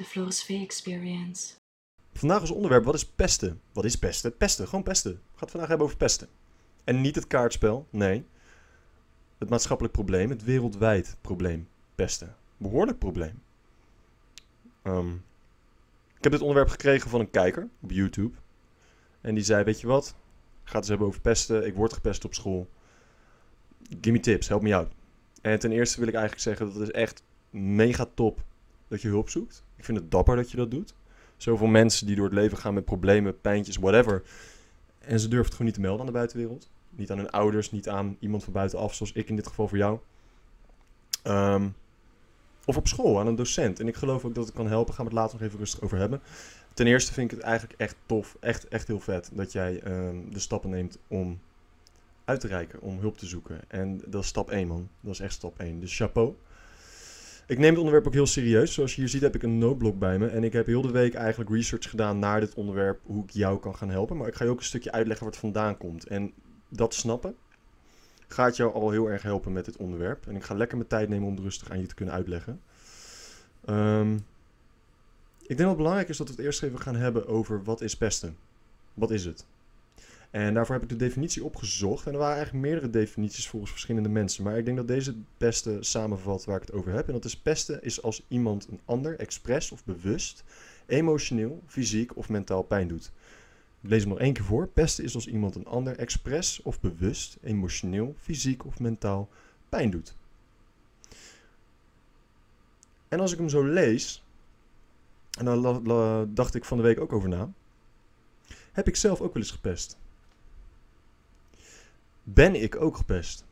The 0.00 0.06
Floris 0.06 0.42
V 0.42 0.48
Experience. 0.48 1.54
Vandaag 2.12 2.40
als 2.40 2.50
onderwerp, 2.50 2.84
wat 2.84 2.94
is 2.94 3.06
pesten? 3.06 3.60
Wat 3.72 3.84
is 3.84 3.96
pesten? 3.96 4.36
Pesten, 4.36 4.68
gewoon 4.68 4.84
pesten. 4.84 5.12
We 5.12 5.18
gaan 5.18 5.38
het 5.40 5.50
vandaag 5.50 5.68
hebben 5.68 5.86
over 5.86 5.98
pesten. 5.98 6.28
En 6.84 7.00
niet 7.00 7.14
het 7.14 7.26
kaartspel, 7.26 7.86
nee. 7.90 8.24
Het 9.38 9.48
maatschappelijk 9.48 9.94
probleem, 9.94 10.30
het 10.30 10.44
wereldwijd 10.44 11.16
probleem. 11.20 11.68
Pesten. 11.94 12.36
Behoorlijk 12.56 12.98
probleem. 12.98 13.42
Ehm, 14.82 15.14
ik 16.16 16.22
heb 16.22 16.32
dit 16.32 16.40
onderwerp 16.40 16.68
gekregen 16.68 17.10
van 17.10 17.20
een 17.20 17.30
kijker 17.30 17.68
op 17.80 17.90
YouTube. 17.90 18.36
En 19.20 19.34
die 19.34 19.44
zei, 19.44 19.64
weet 19.64 19.80
je 19.80 19.86
wat? 19.86 20.06
Ik 20.08 20.14
ga 20.62 20.72
het 20.72 20.74
eens 20.74 20.88
hebben 20.88 21.06
over 21.06 21.20
pesten. 21.20 21.66
Ik 21.66 21.74
word 21.74 21.92
gepest 21.92 22.24
op 22.24 22.34
school. 22.34 22.68
Give 23.88 24.10
me 24.10 24.20
tips, 24.20 24.48
help 24.48 24.62
me 24.62 24.74
out. 24.74 24.92
En 25.42 25.58
ten 25.58 25.72
eerste 25.72 25.98
wil 25.98 26.08
ik 26.08 26.14
eigenlijk 26.14 26.42
zeggen 26.42 26.72
dat 26.72 26.82
is 26.82 26.90
echt 26.90 27.22
mega 27.50 28.06
top 28.14 28.48
dat 28.90 29.02
je 29.02 29.08
hulp 29.08 29.28
zoekt. 29.28 29.64
Ik 29.76 29.84
vind 29.84 29.98
het 29.98 30.10
dapper 30.10 30.36
dat 30.36 30.50
je 30.50 30.56
dat 30.56 30.70
doet. 30.70 30.94
Zoveel 31.36 31.66
mensen 31.66 32.06
die 32.06 32.16
door 32.16 32.24
het 32.24 32.34
leven 32.34 32.58
gaan 32.58 32.74
met 32.74 32.84
problemen, 32.84 33.40
pijntjes, 33.40 33.76
whatever. 33.76 34.22
En 34.98 35.20
ze 35.20 35.28
durven 35.28 35.44
het 35.44 35.50
gewoon 35.50 35.66
niet 35.66 35.74
te 35.74 35.80
melden 35.80 36.00
aan 36.00 36.06
de 36.06 36.12
buitenwereld. 36.12 36.70
Niet 36.90 37.10
aan 37.10 37.18
hun 37.18 37.30
ouders, 37.30 37.70
niet 37.70 37.88
aan 37.88 38.16
iemand 38.20 38.44
van 38.44 38.52
buitenaf, 38.52 38.94
zoals 38.94 39.12
ik 39.12 39.28
in 39.28 39.36
dit 39.36 39.46
geval 39.46 39.68
voor 39.68 39.78
jou. 39.78 39.98
Ehm, 41.22 41.68
of 42.64 42.76
op 42.76 42.88
school, 42.88 43.18
aan 43.18 43.26
een 43.26 43.34
docent. 43.34 43.80
En 43.80 43.88
ik 43.88 43.96
geloof 43.96 44.24
ook 44.24 44.34
dat 44.34 44.46
het 44.46 44.54
kan 44.54 44.68
helpen. 44.68 44.94
Gaan 44.94 45.04
we 45.04 45.10
het 45.10 45.20
later 45.20 45.38
nog 45.38 45.46
even 45.46 45.58
rustig 45.58 45.80
over 45.80 45.98
hebben. 45.98 46.20
Ten 46.74 46.86
eerste 46.86 47.12
vind 47.12 47.30
ik 47.30 47.36
het 47.36 47.46
eigenlijk 47.46 47.80
echt 47.80 47.96
tof, 48.06 48.36
echt, 48.40 48.68
echt 48.68 48.86
heel 48.86 49.00
vet, 49.00 49.30
dat 49.32 49.52
jij 49.52 49.80
ehm, 49.80 50.30
de 50.30 50.38
stappen 50.38 50.70
neemt 50.70 50.98
om 51.08 51.40
uit 52.24 52.40
te 52.40 52.46
reiken, 52.46 52.80
om 52.80 52.98
hulp 52.98 53.18
te 53.18 53.26
zoeken. 53.26 53.60
En 53.68 54.00
dat 54.06 54.22
is 54.22 54.28
stap 54.28 54.50
1, 54.50 54.68
man. 54.68 54.88
Dat 55.00 55.12
is 55.12 55.20
echt 55.20 55.32
stap 55.32 55.58
1. 55.58 55.80
Dus 55.80 55.96
chapeau. 55.96 56.34
Ik 57.50 57.58
neem 57.58 57.68
het 57.68 57.78
onderwerp 57.78 58.06
ook 58.06 58.12
heel 58.12 58.26
serieus. 58.26 58.74
Zoals 58.74 58.94
je 58.94 59.00
hier 59.00 59.10
ziet 59.10 59.22
heb 59.22 59.34
ik 59.34 59.42
een 59.42 59.58
noodblok 59.58 59.98
bij 59.98 60.18
me. 60.18 60.26
En 60.26 60.44
ik 60.44 60.52
heb 60.52 60.66
heel 60.66 60.82
de 60.82 60.90
week 60.90 61.14
eigenlijk 61.14 61.50
research 61.50 61.90
gedaan 61.90 62.18
naar 62.18 62.40
dit 62.40 62.54
onderwerp. 62.54 63.00
Hoe 63.04 63.24
ik 63.24 63.30
jou 63.30 63.58
kan 63.58 63.76
gaan 63.76 63.90
helpen. 63.90 64.16
Maar 64.16 64.28
ik 64.28 64.34
ga 64.34 64.44
je 64.44 64.50
ook 64.50 64.58
een 64.58 64.64
stukje 64.64 64.92
uitleggen 64.92 65.24
waar 65.24 65.32
het 65.34 65.42
vandaan 65.42 65.76
komt. 65.76 66.06
En 66.06 66.32
dat 66.68 66.94
snappen 66.94 67.36
gaat 68.28 68.56
jou 68.56 68.72
al 68.72 68.90
heel 68.90 69.10
erg 69.10 69.22
helpen 69.22 69.52
met 69.52 69.64
dit 69.64 69.76
onderwerp. 69.76 70.26
En 70.26 70.36
ik 70.36 70.42
ga 70.42 70.54
lekker 70.54 70.76
mijn 70.76 70.88
tijd 70.88 71.08
nemen 71.08 71.28
om 71.28 71.34
het 71.34 71.42
rustig 71.42 71.70
aan 71.70 71.80
je 71.80 71.86
te 71.86 71.94
kunnen 71.94 72.14
uitleggen. 72.14 72.60
Ehm, 73.64 74.14
ik 75.40 75.46
denk 75.46 75.58
dat 75.58 75.68
het 75.68 75.76
belangrijk 75.76 76.08
is 76.08 76.16
dat 76.16 76.28
we 76.28 76.34
het 76.34 76.44
eerst 76.44 76.62
even 76.62 76.80
gaan 76.80 76.96
hebben 76.96 77.26
over 77.26 77.62
wat 77.64 77.80
is 77.80 77.96
pesten. 77.96 78.36
Wat 78.94 79.10
is 79.10 79.24
het? 79.24 79.46
En 80.30 80.54
daarvoor 80.54 80.74
heb 80.74 80.84
ik 80.84 80.90
de 80.90 80.96
definitie 80.96 81.44
opgezocht. 81.44 82.06
En 82.06 82.12
er 82.12 82.18
waren 82.18 82.36
eigenlijk 82.36 82.64
meerdere 82.64 82.90
definities 82.90 83.48
volgens 83.48 83.70
verschillende 83.70 84.08
mensen. 84.08 84.44
Maar 84.44 84.58
ik 84.58 84.64
denk 84.64 84.76
dat 84.76 84.88
deze 84.88 85.10
het 85.10 85.38
beste 85.38 85.76
samenvat 85.80 86.44
waar 86.44 86.56
ik 86.56 86.66
het 86.66 86.72
over 86.72 86.92
heb. 86.92 87.06
En 87.06 87.12
dat 87.12 87.24
is 87.24 87.36
pesten 87.36 87.82
is 87.82 88.02
als 88.02 88.24
iemand 88.28 88.68
een 88.70 88.80
ander 88.84 89.18
expres 89.18 89.70
of 89.70 89.84
bewust, 89.84 90.44
emotioneel, 90.86 91.62
fysiek 91.66 92.16
of 92.16 92.28
mentaal 92.28 92.62
pijn 92.62 92.88
doet. 92.88 93.12
Ik 93.80 93.90
lees 93.90 94.00
hem 94.00 94.08
nog 94.08 94.18
één 94.18 94.32
keer 94.32 94.44
voor. 94.44 94.68
Pesten 94.68 95.04
is 95.04 95.14
als 95.14 95.26
iemand 95.26 95.54
een 95.54 95.66
ander 95.66 95.96
expres 95.96 96.62
of 96.62 96.80
bewust, 96.80 97.38
emotioneel, 97.42 98.14
fysiek 98.18 98.66
of 98.66 98.80
mentaal 98.80 99.28
pijn 99.68 99.90
doet. 99.90 100.16
En 103.08 103.20
als 103.20 103.32
ik 103.32 103.38
hem 103.38 103.48
zo 103.48 103.64
lees, 103.64 104.24
en 105.38 105.44
daar 105.44 106.34
dacht 106.34 106.54
ik 106.54 106.64
van 106.64 106.76
de 106.76 106.82
week 106.82 107.00
ook 107.00 107.12
over 107.12 107.28
na, 107.28 107.52
heb 108.72 108.88
ik 108.88 108.96
zelf 108.96 109.20
ook 109.20 109.34
wel 109.34 109.42
eens 109.42 109.52
gepest 109.52 109.98
ben 112.22 112.62
ik 112.62 112.80
ook 112.80 112.96
gepest. 112.96 113.44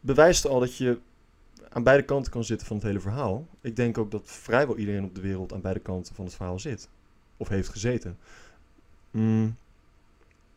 Bewijst 0.00 0.46
al 0.46 0.60
dat 0.60 0.76
je 0.76 0.98
aan 1.68 1.82
beide 1.82 2.04
kanten 2.04 2.32
kan 2.32 2.44
zitten 2.44 2.66
van 2.66 2.76
het 2.76 2.86
hele 2.86 3.00
verhaal. 3.00 3.46
Ik 3.60 3.76
denk 3.76 3.98
ook 3.98 4.10
dat 4.10 4.22
vrijwel 4.24 4.76
iedereen 4.76 5.04
op 5.04 5.14
de 5.14 5.20
wereld 5.20 5.52
aan 5.52 5.60
beide 5.60 5.80
kanten 5.80 6.14
van 6.14 6.24
het 6.24 6.34
verhaal 6.34 6.58
zit. 6.58 6.88
Of 7.36 7.48
heeft 7.48 7.68
gezeten. 7.68 8.18
Mm. 9.10 9.56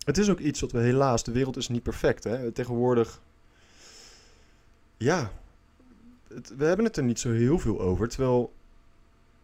Het 0.05 0.17
is 0.17 0.29
ook 0.29 0.39
iets 0.39 0.59
wat 0.61 0.71
we 0.71 0.79
helaas, 0.79 1.23
de 1.23 1.31
wereld 1.31 1.57
is 1.57 1.67
niet 1.67 1.83
perfect. 1.83 2.23
Hè? 2.23 2.51
Tegenwoordig, 2.51 3.21
ja, 4.97 5.31
we 6.27 6.65
hebben 6.65 6.85
het 6.85 6.97
er 6.97 7.03
niet 7.03 7.19
zo 7.19 7.31
heel 7.31 7.59
veel 7.59 7.81
over. 7.81 8.09
Terwijl, 8.09 8.53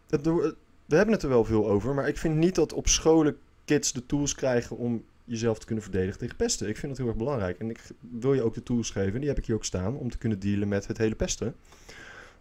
we 0.06 0.96
hebben 0.96 1.14
het 1.14 1.22
er 1.22 1.28
wel 1.28 1.44
veel 1.44 1.68
over, 1.68 1.94
maar 1.94 2.08
ik 2.08 2.18
vind 2.18 2.36
niet 2.36 2.54
dat 2.54 2.72
op 2.72 2.88
scholen 2.88 3.38
kids 3.64 3.92
de 3.92 4.06
tools 4.06 4.34
krijgen 4.34 4.76
om 4.76 5.04
jezelf 5.24 5.58
te 5.58 5.66
kunnen 5.66 5.84
verdedigen 5.84 6.18
tegen 6.18 6.36
pesten. 6.36 6.68
Ik 6.68 6.76
vind 6.76 6.88
dat 6.88 7.00
heel 7.00 7.06
erg 7.06 7.16
belangrijk. 7.16 7.58
En 7.58 7.70
ik 7.70 7.80
wil 8.00 8.34
je 8.34 8.42
ook 8.42 8.54
de 8.54 8.62
tools 8.62 8.90
geven, 8.90 9.20
die 9.20 9.28
heb 9.28 9.38
ik 9.38 9.46
hier 9.46 9.54
ook 9.54 9.64
staan, 9.64 9.96
om 9.96 10.10
te 10.10 10.18
kunnen 10.18 10.38
dealen 10.38 10.68
met 10.68 10.86
het 10.86 10.98
hele 10.98 11.14
pesten. 11.14 11.54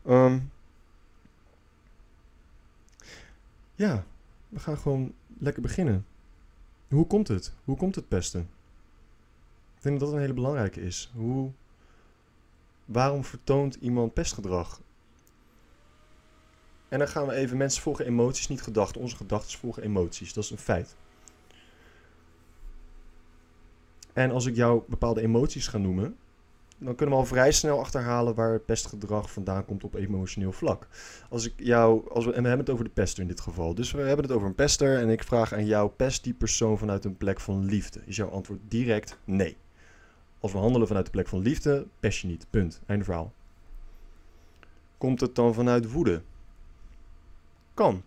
Ehm, 0.05 0.39
ja, 3.75 4.05
we 4.49 4.59
gaan 4.59 4.77
gewoon 4.77 5.13
lekker 5.39 5.61
beginnen. 5.61 6.05
Hoe 6.87 7.07
komt 7.07 7.27
het? 7.27 7.53
Hoe 7.63 7.77
komt 7.77 7.95
het 7.95 8.07
pesten? 8.07 8.49
Ik 9.75 9.81
denk 9.81 9.99
dat 9.99 10.07
dat 10.07 10.17
een 10.17 10.23
hele 10.23 10.33
belangrijke 10.33 10.81
is. 10.81 11.11
Hoe, 11.15 11.51
waarom 12.85 13.23
vertoont 13.23 13.75
iemand 13.75 14.13
pestgedrag? 14.13 14.81
En 16.89 16.99
dan 16.99 17.07
gaan 17.07 17.27
we 17.27 17.33
even, 17.33 17.57
mensen 17.57 17.81
volgen 17.81 18.05
emoties, 18.05 18.47
niet 18.47 18.61
gedachten. 18.61 19.01
Onze 19.01 19.15
gedachten 19.15 19.59
volgen 19.59 19.83
emoties, 19.83 20.33
dat 20.33 20.43
is 20.43 20.49
een 20.49 20.57
feit. 20.57 20.95
En 24.13 24.31
als 24.31 24.45
ik 24.45 24.55
jou 24.55 24.81
bepaalde 24.87 25.21
emoties 25.21 25.67
ga 25.67 25.77
noemen, 25.77 26.15
dan 26.77 26.95
kunnen 26.95 27.15
we 27.15 27.21
al 27.21 27.27
vrij 27.27 27.51
snel 27.51 27.79
achterhalen 27.79 28.35
waar 28.35 28.53
het 28.53 28.65
pestgedrag 28.65 29.31
vandaan 29.31 29.65
komt 29.65 29.83
op 29.83 29.93
emotioneel 29.93 30.51
vlak. 30.51 30.87
Als 31.29 31.45
ik 31.45 31.53
jou, 31.57 32.09
als 32.09 32.25
we, 32.25 32.31
en 32.31 32.41
we 32.41 32.47
hebben 32.47 32.65
het 32.65 32.73
over 32.73 32.85
de 32.85 32.91
pester 32.91 33.21
in 33.21 33.27
dit 33.27 33.39
geval. 33.39 33.75
Dus 33.75 33.91
we 33.91 34.01
hebben 34.01 34.25
het 34.25 34.35
over 34.35 34.47
een 34.47 34.55
pester 34.55 34.97
en 34.97 35.09
ik 35.09 35.23
vraag 35.23 35.53
aan 35.53 35.65
jou, 35.65 35.89
pest 35.89 36.23
die 36.23 36.33
persoon 36.33 36.77
vanuit 36.77 37.05
een 37.05 37.17
plek 37.17 37.39
van 37.39 37.65
liefde? 37.65 38.01
Is 38.05 38.15
jouw 38.15 38.29
antwoord 38.29 38.59
direct 38.67 39.17
nee. 39.23 39.57
Als 40.39 40.51
we 40.51 40.57
handelen 40.57 40.87
vanuit 40.87 41.05
de 41.05 41.11
plek 41.11 41.27
van 41.27 41.39
liefde, 41.39 41.87
pest 41.99 42.19
je 42.19 42.27
niet. 42.27 42.45
Punt. 42.49 42.81
Einde 42.85 43.03
verhaal. 43.03 43.33
Komt 44.97 45.21
het 45.21 45.35
dan 45.35 45.53
vanuit 45.53 45.91
woede? 45.91 46.21
Kan 47.73 48.03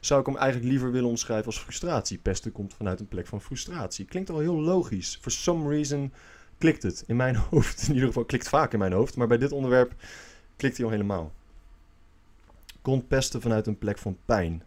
zou 0.00 0.20
ik 0.20 0.26
hem 0.26 0.36
eigenlijk 0.36 0.70
liever 0.70 0.92
willen 0.92 1.08
omschrijven 1.08 1.46
als 1.46 1.58
frustratie. 1.58 2.18
Pesten 2.18 2.52
komt 2.52 2.74
vanuit 2.74 3.00
een 3.00 3.08
plek 3.08 3.26
van 3.26 3.40
frustratie. 3.40 4.04
Klinkt 4.04 4.30
al 4.30 4.38
heel 4.38 4.60
logisch. 4.60 5.18
For 5.20 5.30
some 5.30 5.68
reason 5.68 6.12
klikt 6.58 6.82
het 6.82 7.04
in 7.06 7.16
mijn 7.16 7.36
hoofd. 7.50 7.82
In 7.88 7.92
ieder 7.92 8.08
geval 8.08 8.24
klikt 8.24 8.48
vaak 8.48 8.72
in 8.72 8.78
mijn 8.78 8.92
hoofd. 8.92 9.16
Maar 9.16 9.26
bij 9.26 9.38
dit 9.38 9.52
onderwerp 9.52 9.94
klikt 10.56 10.76
hij 10.76 10.86
al 10.86 10.92
helemaal. 10.92 11.32
Komt 12.82 13.08
pesten 13.08 13.40
vanuit 13.40 13.66
een 13.66 13.78
plek 13.78 13.98
van 13.98 14.18
pijn? 14.24 14.62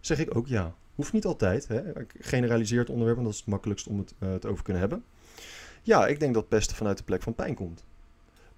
Zeg 0.00 0.18
ik 0.18 0.36
ook 0.36 0.46
ja. 0.46 0.74
Hoeft 0.94 1.12
niet 1.12 1.24
altijd. 1.24 1.68
Hè? 1.68 2.00
Ik 2.00 2.14
generaliseer 2.18 2.78
het 2.78 2.90
onderwerp, 2.90 3.18
en 3.18 3.24
dat 3.24 3.32
is 3.32 3.38
het 3.38 3.48
makkelijkst 3.48 3.86
om 3.86 3.98
het 3.98 4.14
uh, 4.18 4.34
te 4.34 4.48
over 4.48 4.64
kunnen 4.64 4.82
hebben. 4.82 5.04
Ja, 5.82 6.06
ik 6.06 6.20
denk 6.20 6.34
dat 6.34 6.48
pesten 6.48 6.76
vanuit 6.76 6.98
de 6.98 7.04
plek 7.04 7.22
van 7.22 7.34
pijn 7.34 7.54
komt. 7.54 7.84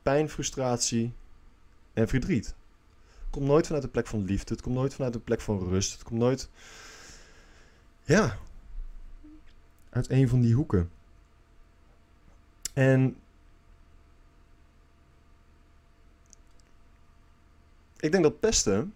Pijn, 0.02 0.28
frustratie 0.28 1.12
en 1.92 2.08
verdriet 2.08 2.54
komt 3.32 3.46
nooit 3.46 3.66
vanuit 3.66 3.84
een 3.84 3.90
plek 3.90 4.06
van 4.06 4.24
liefde. 4.24 4.52
Het 4.52 4.62
komt 4.62 4.74
nooit 4.74 4.94
vanuit 4.94 5.14
een 5.14 5.24
plek 5.24 5.40
van 5.40 5.68
rust. 5.68 5.92
Het 5.92 6.02
komt 6.02 6.20
nooit. 6.20 6.48
Ja. 8.02 8.36
Uit 9.90 10.10
een 10.10 10.28
van 10.28 10.40
die 10.40 10.54
hoeken. 10.54 10.90
En. 12.72 13.16
Ik 18.00 18.12
denk 18.12 18.22
dat 18.22 18.40
pesten. 18.40 18.94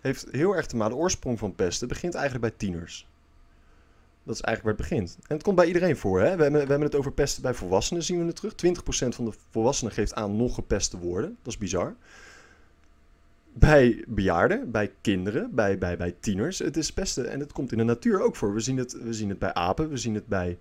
Heeft 0.00 0.26
heel 0.30 0.56
erg 0.56 0.66
te 0.66 0.76
maken. 0.76 0.94
De 0.94 1.00
oorsprong 1.00 1.38
van 1.38 1.54
pesten 1.54 1.88
begint 1.88 2.14
eigenlijk 2.14 2.44
bij 2.48 2.58
tieners. 2.58 3.08
Dat 4.22 4.34
is 4.34 4.42
eigenlijk 4.42 4.78
waar 4.78 4.86
het 4.86 4.96
begint. 4.96 5.18
En 5.28 5.34
het 5.34 5.42
komt 5.42 5.56
bij 5.56 5.66
iedereen 5.66 5.96
voor. 5.96 6.20
Hè? 6.20 6.36
We, 6.36 6.42
hebben, 6.42 6.60
we 6.60 6.68
hebben 6.68 6.88
het 6.88 6.94
over 6.94 7.12
pesten 7.12 7.42
bij 7.42 7.54
volwassenen, 7.54 8.02
zien 8.02 8.18
we 8.18 8.26
het 8.26 8.36
terug. 8.36 8.54
20% 9.12 9.14
van 9.14 9.24
de 9.24 9.32
volwassenen 9.50 9.92
geeft 9.92 10.14
aan 10.14 10.36
nog 10.36 10.54
gepest 10.54 10.90
te 10.90 10.98
worden. 10.98 11.36
Dat 11.42 11.52
is 11.52 11.58
bizar 11.58 11.96
bij 13.58 14.04
bejaarden, 14.06 14.70
bij 14.70 14.92
kinderen, 15.00 15.54
bij, 15.54 15.78
bij, 15.78 15.96
bij 15.96 16.14
tieners. 16.20 16.58
Het 16.58 16.76
is 16.76 16.92
pesten 16.92 17.30
en 17.30 17.40
het 17.40 17.52
komt 17.52 17.72
in 17.72 17.78
de 17.78 17.84
natuur 17.84 18.20
ook 18.22 18.36
voor. 18.36 18.54
We 18.54 18.60
zien 18.60 18.76
het, 18.76 19.02
we 19.02 19.12
zien 19.12 19.28
het 19.28 19.38
bij 19.38 19.54
apen, 19.54 19.88
we 19.88 19.96
zien 19.96 20.14
het 20.14 20.26
bij, 20.26 20.58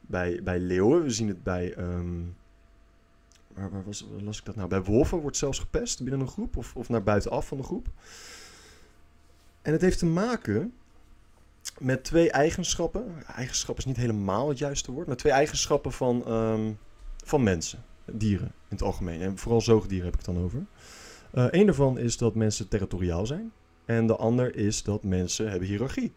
bij, 0.00 0.40
bij 0.42 0.58
leeuwen, 0.58 1.02
we 1.02 1.10
zien 1.10 1.28
het 1.28 1.42
bij... 1.42 1.76
Um, 1.78 2.36
waar, 3.54 3.84
was, 3.84 4.38
ik 4.38 4.44
dat 4.44 4.56
nou? 4.56 4.68
Bij 4.68 4.82
wolven 4.82 5.18
wordt 5.18 5.36
zelfs 5.36 5.58
gepest 5.58 6.02
binnen 6.02 6.20
een 6.20 6.28
groep 6.28 6.56
of, 6.56 6.76
of 6.76 6.88
naar 6.88 7.02
buitenaf 7.02 7.46
van 7.46 7.56
de 7.56 7.62
groep. 7.62 7.88
En 9.62 9.72
het 9.72 9.80
heeft 9.80 9.98
te 9.98 10.06
maken 10.06 10.72
met 11.78 12.04
twee 12.04 12.30
eigenschappen. 12.30 13.26
Eigenschap 13.26 13.78
is 13.78 13.84
niet 13.84 13.96
helemaal 13.96 14.48
het 14.48 14.58
juiste 14.58 14.92
woord, 14.92 15.06
maar 15.06 15.16
twee 15.16 15.32
eigenschappen 15.32 15.92
van, 15.92 16.32
um, 16.32 16.78
van 17.24 17.42
mensen, 17.42 17.84
dieren 18.04 18.46
in 18.46 18.76
het 18.76 18.82
algemeen. 18.82 19.20
En 19.20 19.38
vooral 19.38 19.60
zoogdieren 19.60 20.04
heb 20.04 20.14
ik 20.14 20.26
het 20.26 20.34
dan 20.34 20.44
over. 20.44 20.66
Uh, 21.34 21.46
een 21.50 21.66
daarvan 21.66 21.98
is 21.98 22.16
dat 22.16 22.34
mensen 22.34 22.68
territoriaal 22.68 23.26
zijn. 23.26 23.52
En 23.84 24.06
de 24.06 24.16
ander 24.16 24.56
is 24.56 24.82
dat 24.82 25.02
mensen 25.02 25.50
hebben 25.50 25.68
hiërarchie. 25.68 26.12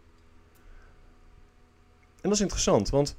En 2.21 2.23
dat 2.29 2.31
is 2.33 2.41
interessant, 2.41 2.89
want 2.89 3.15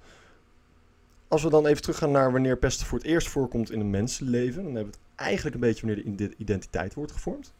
als 1.28 1.42
we 1.42 1.50
dan 1.50 1.66
even 1.66 1.82
teruggaan 1.82 2.10
naar 2.10 2.32
wanneer 2.32 2.58
pesten 2.58 2.86
voor 2.86 2.98
het 2.98 3.06
eerst 3.06 3.28
voorkomt 3.28 3.70
in 3.70 3.80
een 3.80 3.90
mensenleven, 3.90 4.62
dan 4.62 4.74
hebben 4.74 4.92
we 4.92 4.98
het 4.98 5.16
eigenlijk 5.16 5.54
een 5.54 5.60
beetje 5.60 5.86
wanneer 5.86 6.16
de 6.16 6.34
identiteit 6.36 6.94
wordt 6.94 7.12
gevormd. 7.12 7.52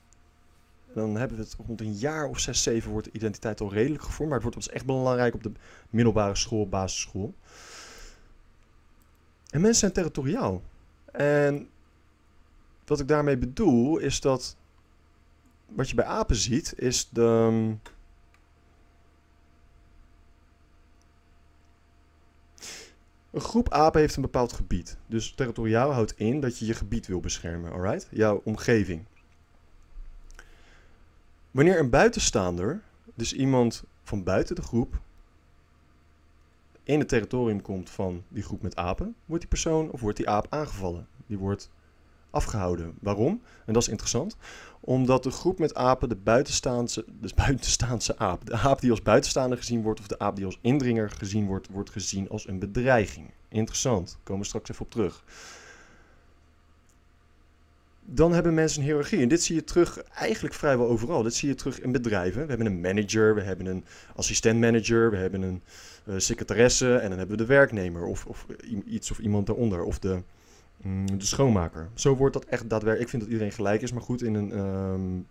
dan 0.94 1.16
hebben 1.16 1.36
we 1.36 1.42
het 1.42 1.56
rond 1.66 1.80
een 1.80 1.94
jaar 1.94 2.28
of 2.28 2.38
zes, 2.38 2.62
zeven 2.62 2.90
wordt 2.90 3.06
de 3.06 3.12
identiteit 3.12 3.60
al 3.60 3.72
redelijk 3.72 4.02
gevormd. 4.02 4.30
Maar 4.30 4.40
het 4.40 4.48
wordt 4.48 4.56
ons 4.56 4.74
echt 4.74 4.86
belangrijk 4.86 5.34
op 5.34 5.42
de 5.42 5.52
middelbare 5.90 6.34
school, 6.34 6.68
basisschool. 6.68 7.34
En 9.50 9.60
mensen 9.60 9.80
zijn 9.80 9.92
territoriaal. 9.92 10.62
En 11.12 11.68
wat 12.88 13.00
ik 13.00 13.08
daarmee 13.08 13.38
bedoel 13.38 13.98
is 13.98 14.20
dat 14.20 14.56
wat 15.66 15.88
je 15.88 15.94
bij 15.94 16.04
apen 16.04 16.36
ziet, 16.36 16.74
is 16.76 17.08
de. 17.08 17.22
Een 23.30 23.40
groep 23.40 23.72
apen 23.72 24.00
heeft 24.00 24.16
een 24.16 24.22
bepaald 24.22 24.52
gebied. 24.52 24.96
Dus 25.06 25.32
territoriaal 25.32 25.92
houdt 25.92 26.14
in 26.16 26.40
dat 26.40 26.58
je 26.58 26.66
je 26.66 26.74
gebied 26.74 27.06
wil 27.06 27.20
beschermen, 27.20 27.72
alright? 27.72 28.08
Jouw 28.10 28.40
omgeving. 28.44 29.04
Wanneer 31.50 31.78
een 31.78 31.90
buitenstaander, 31.90 32.82
dus 33.14 33.32
iemand 33.32 33.84
van 34.02 34.22
buiten 34.22 34.54
de 34.54 34.62
groep, 34.62 35.00
in 36.82 36.98
het 36.98 37.08
territorium 37.08 37.62
komt 37.62 37.90
van 37.90 38.24
die 38.28 38.42
groep 38.42 38.62
met 38.62 38.76
apen, 38.76 39.16
wordt 39.24 39.40
die 39.40 39.50
persoon 39.50 39.90
of 39.90 40.00
wordt 40.00 40.16
die 40.16 40.28
aap 40.28 40.46
aangevallen. 40.48 41.06
Die 41.26 41.38
wordt 41.38 41.70
afgehouden. 42.30 42.94
Waarom? 43.00 43.42
En 43.66 43.72
dat 43.72 43.82
is 43.82 43.88
interessant. 43.88 44.36
Omdat 44.80 45.22
de 45.22 45.30
groep 45.30 45.58
met 45.58 45.74
apen 45.74 46.08
de 46.08 46.16
buitenstaanse, 46.16 47.04
dus 47.20 47.34
buitenstaanse 47.34 48.18
aap, 48.18 48.46
de 48.46 48.52
aap 48.52 48.80
die 48.80 48.90
als 48.90 49.02
buitenstaander 49.02 49.58
gezien 49.58 49.82
wordt 49.82 50.00
of 50.00 50.06
de 50.06 50.18
aap 50.18 50.36
die 50.36 50.44
als 50.44 50.58
indringer 50.60 51.10
gezien 51.10 51.46
wordt, 51.46 51.68
wordt 51.70 51.90
gezien 51.90 52.28
als 52.28 52.48
een 52.48 52.58
bedreiging. 52.58 53.30
Interessant. 53.48 54.08
Daar 54.08 54.20
komen 54.24 54.42
we 54.42 54.48
straks 54.48 54.70
even 54.70 54.84
op 54.84 54.90
terug. 54.90 55.24
Dan 58.10 58.32
hebben 58.32 58.54
mensen 58.54 58.80
een 58.80 58.86
hiërarchie. 58.86 59.20
En 59.20 59.28
dit 59.28 59.42
zie 59.42 59.54
je 59.54 59.64
terug 59.64 60.02
eigenlijk 60.02 60.54
vrijwel 60.54 60.88
overal. 60.88 61.22
Dit 61.22 61.34
zie 61.34 61.48
je 61.48 61.54
terug 61.54 61.80
in 61.80 61.92
bedrijven. 61.92 62.42
We 62.42 62.48
hebben 62.48 62.66
een 62.66 62.80
manager, 62.80 63.34
we 63.34 63.40
hebben 63.40 63.66
een 63.66 63.84
assistent-manager, 64.16 65.10
we 65.10 65.16
hebben 65.16 65.42
een 65.42 65.62
uh, 66.08 66.14
secretaresse 66.18 66.96
en 66.96 67.08
dan 67.08 67.18
hebben 67.18 67.36
we 67.36 67.42
de 67.42 67.48
werknemer 67.48 68.04
of, 68.04 68.26
of 68.26 68.46
iets 68.86 69.10
of 69.10 69.18
iemand 69.18 69.46
daaronder. 69.46 69.82
Of 69.82 69.98
de, 69.98 70.22
de 71.16 71.24
schoonmaker. 71.24 71.88
Zo 71.94 72.16
wordt 72.16 72.34
dat 72.34 72.44
echt 72.44 72.70
daadwerkelijk. 72.70 73.00
Ik 73.00 73.08
vind 73.08 73.22
dat 73.22 73.30
iedereen 73.30 73.52
gelijk 73.52 73.82
is, 73.82 73.92
maar 73.92 74.02
goed, 74.02 74.22
in 74.22 74.34
een. 74.34 74.58
Um, 74.58 75.26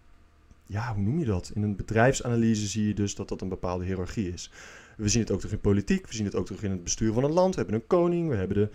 ja, 0.65 0.93
hoe 0.93 1.03
noem 1.03 1.19
je 1.19 1.25
dat? 1.25 1.51
In 1.53 1.63
een 1.63 1.75
bedrijfsanalyse 1.75 2.67
zie 2.67 2.87
je 2.87 2.93
dus 2.93 3.15
dat 3.15 3.29
dat 3.29 3.41
een 3.41 3.49
bepaalde 3.49 3.85
hiërarchie 3.85 4.33
is. 4.33 4.51
We 4.97 5.09
zien 5.09 5.21
het 5.21 5.31
ook 5.31 5.37
terug 5.37 5.53
in 5.53 5.61
politiek, 5.61 6.07
we 6.07 6.15
zien 6.15 6.25
het 6.25 6.35
ook 6.35 6.45
terug 6.45 6.63
in 6.63 6.71
het 6.71 6.83
bestuur 6.83 7.13
van 7.13 7.23
een 7.23 7.31
land. 7.31 7.55
We 7.55 7.61
hebben 7.61 7.79
een 7.79 7.87
koning, 7.87 8.29
we 8.29 8.35
hebben 8.35 8.57
de. 8.57 8.69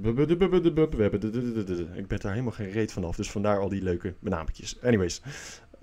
We 0.00 1.02
hebben 1.02 1.20
de, 1.20 1.86
ik 1.94 2.06
ben 2.06 2.20
daar 2.20 2.32
helemaal 2.32 2.52
geen 2.52 2.70
reet 2.70 2.92
vanaf, 2.92 3.16
dus 3.16 3.30
vandaar 3.30 3.58
al 3.58 3.68
die 3.68 3.82
leuke 3.82 4.14
benamingjes. 4.18 4.78
Anyways, 4.82 5.22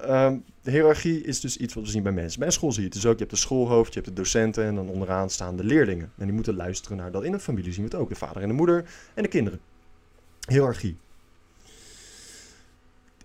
um, 0.01 0.43
de 0.61 0.71
hiërarchie 0.71 1.23
is 1.23 1.39
dus 1.39 1.57
iets 1.57 1.73
wat 1.73 1.83
we 1.83 1.89
zien 1.89 2.03
bij 2.03 2.11
mensen. 2.11 2.39
Bij 2.39 2.51
school 2.51 2.71
zie 2.71 2.81
je 2.81 2.87
het 2.87 2.95
dus 2.95 3.05
ook. 3.05 3.13
Je 3.13 3.19
hebt 3.19 3.31
de 3.31 3.37
schoolhoofd, 3.37 3.93
je 3.93 3.99
hebt 3.99 4.15
de 4.15 4.21
docenten 4.21 4.65
en 4.65 4.75
dan 4.75 4.89
onderaan 4.89 5.29
staan 5.29 5.55
de 5.55 5.63
leerlingen. 5.63 6.11
En 6.17 6.25
die 6.25 6.33
moeten 6.33 6.55
luisteren 6.55 6.97
naar 6.97 7.11
dat. 7.11 7.23
In 7.23 7.33
een 7.33 7.39
familie 7.39 7.73
zien 7.73 7.83
we 7.83 7.89
het 7.89 7.99
ook. 7.99 8.09
De 8.09 8.15
vader 8.15 8.41
en 8.41 8.47
de 8.47 8.53
moeder 8.53 8.85
en 9.13 9.23
de 9.23 9.29
kinderen. 9.29 9.59
Hiërarchie. 10.49 10.97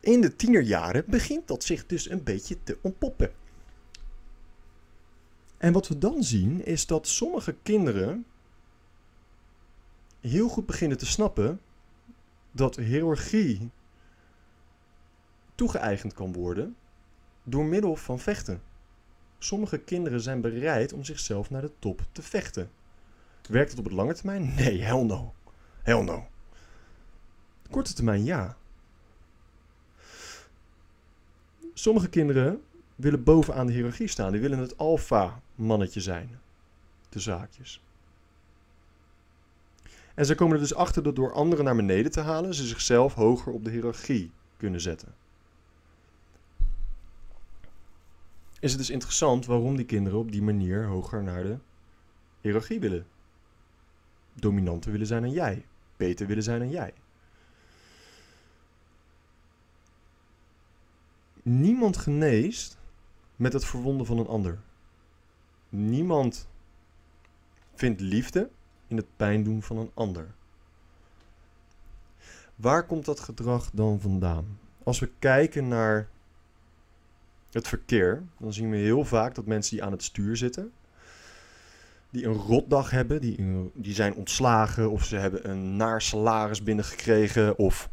In 0.00 0.20
de 0.20 0.36
tienerjaren 0.36 1.04
begint 1.06 1.48
dat 1.48 1.64
zich 1.64 1.86
dus 1.86 2.10
een 2.10 2.22
beetje 2.22 2.62
te 2.62 2.78
ontpoppen. 2.80 3.32
En 5.56 5.72
wat 5.72 5.88
we 5.88 5.98
dan 5.98 6.22
zien 6.22 6.64
is 6.64 6.86
dat 6.86 7.06
sommige 7.06 7.56
kinderen 7.62 8.26
heel 10.20 10.48
goed 10.48 10.66
beginnen 10.66 10.98
te 10.98 11.06
snappen 11.06 11.60
dat 12.50 12.76
hiërarchie 12.76 13.70
toegeëigend 15.54 16.12
kan 16.12 16.32
worden 16.32 16.76
door 17.42 17.64
middel 17.64 17.96
van 17.96 18.18
vechten. 18.18 18.62
Sommige 19.38 19.78
kinderen 19.78 20.20
zijn 20.20 20.40
bereid 20.40 20.92
om 20.92 21.04
zichzelf 21.04 21.50
naar 21.50 21.62
de 21.62 21.72
top 21.78 22.06
te 22.12 22.22
vechten. 22.22 22.70
Werkt 23.48 23.70
het 23.70 23.78
op 23.78 23.84
het 23.84 23.94
lange 23.94 24.14
termijn? 24.14 24.54
Nee, 24.54 24.82
hell 24.82 25.02
no. 25.02 25.34
Hell 25.82 26.02
no. 26.02 26.26
Korte 27.74 27.94
termijn 27.94 28.24
ja. 28.24 28.56
Sommige 31.72 32.08
kinderen 32.08 32.62
willen 32.94 33.22
bovenaan 33.22 33.66
de 33.66 33.72
hiërarchie 33.72 34.06
staan. 34.08 34.32
Die 34.32 34.40
willen 34.40 34.58
het 34.58 34.78
alfa-mannetje 34.78 36.00
zijn. 36.00 36.38
De 37.08 37.20
zaakjes. 37.20 37.82
En 40.14 40.26
ze 40.26 40.34
komen 40.34 40.54
er 40.54 40.60
dus 40.60 40.74
achter 40.74 41.02
dat 41.02 41.16
door 41.16 41.32
anderen 41.32 41.64
naar 41.64 41.76
beneden 41.76 42.10
te 42.10 42.20
halen, 42.20 42.54
ze 42.54 42.66
zichzelf 42.66 43.14
hoger 43.14 43.52
op 43.52 43.64
de 43.64 43.70
hiërarchie 43.70 44.30
kunnen 44.56 44.80
zetten. 44.80 45.14
Is 48.60 48.70
het 48.70 48.78
dus 48.78 48.90
interessant 48.90 49.46
waarom 49.46 49.76
die 49.76 49.86
kinderen 49.86 50.18
op 50.18 50.32
die 50.32 50.42
manier 50.42 50.86
hoger 50.86 51.22
naar 51.22 51.42
de 51.42 51.56
hiërarchie 52.40 52.80
willen. 52.80 53.06
Dominanter 54.34 54.92
willen 54.92 55.06
zijn 55.06 55.22
dan 55.22 55.32
jij. 55.32 55.66
Beter 55.96 56.26
willen 56.26 56.42
zijn 56.42 56.58
dan 56.58 56.70
jij. 56.70 56.92
Niemand 61.44 61.96
geneest 61.96 62.78
met 63.36 63.52
het 63.52 63.64
verwonden 63.64 64.06
van 64.06 64.18
een 64.18 64.26
ander. 64.26 64.58
Niemand 65.68 66.48
vindt 67.74 68.00
liefde 68.00 68.48
in 68.86 68.96
het 68.96 69.06
pijn 69.16 69.44
doen 69.44 69.62
van 69.62 69.76
een 69.76 69.90
ander. 69.94 70.34
Waar 72.54 72.86
komt 72.86 73.04
dat 73.04 73.20
gedrag 73.20 73.70
dan 73.72 74.00
vandaan? 74.00 74.58
Als 74.82 74.98
we 74.98 75.10
kijken 75.18 75.68
naar 75.68 76.08
het 77.50 77.68
verkeer, 77.68 78.22
dan 78.38 78.52
zien 78.52 78.70
we 78.70 78.76
heel 78.76 79.04
vaak 79.04 79.34
dat 79.34 79.46
mensen 79.46 79.76
die 79.76 79.84
aan 79.84 79.92
het 79.92 80.02
stuur 80.02 80.36
zitten, 80.36 80.72
die 82.10 82.26
een 82.26 82.34
rotdag 82.34 82.90
hebben, 82.90 83.20
die, 83.20 83.70
die 83.74 83.94
zijn 83.94 84.14
ontslagen 84.14 84.90
of 84.90 85.04
ze 85.04 85.16
hebben 85.16 85.50
een 85.50 85.76
naar 85.76 86.02
salaris 86.02 86.62
binnengekregen 86.62 87.58
of 87.58 87.90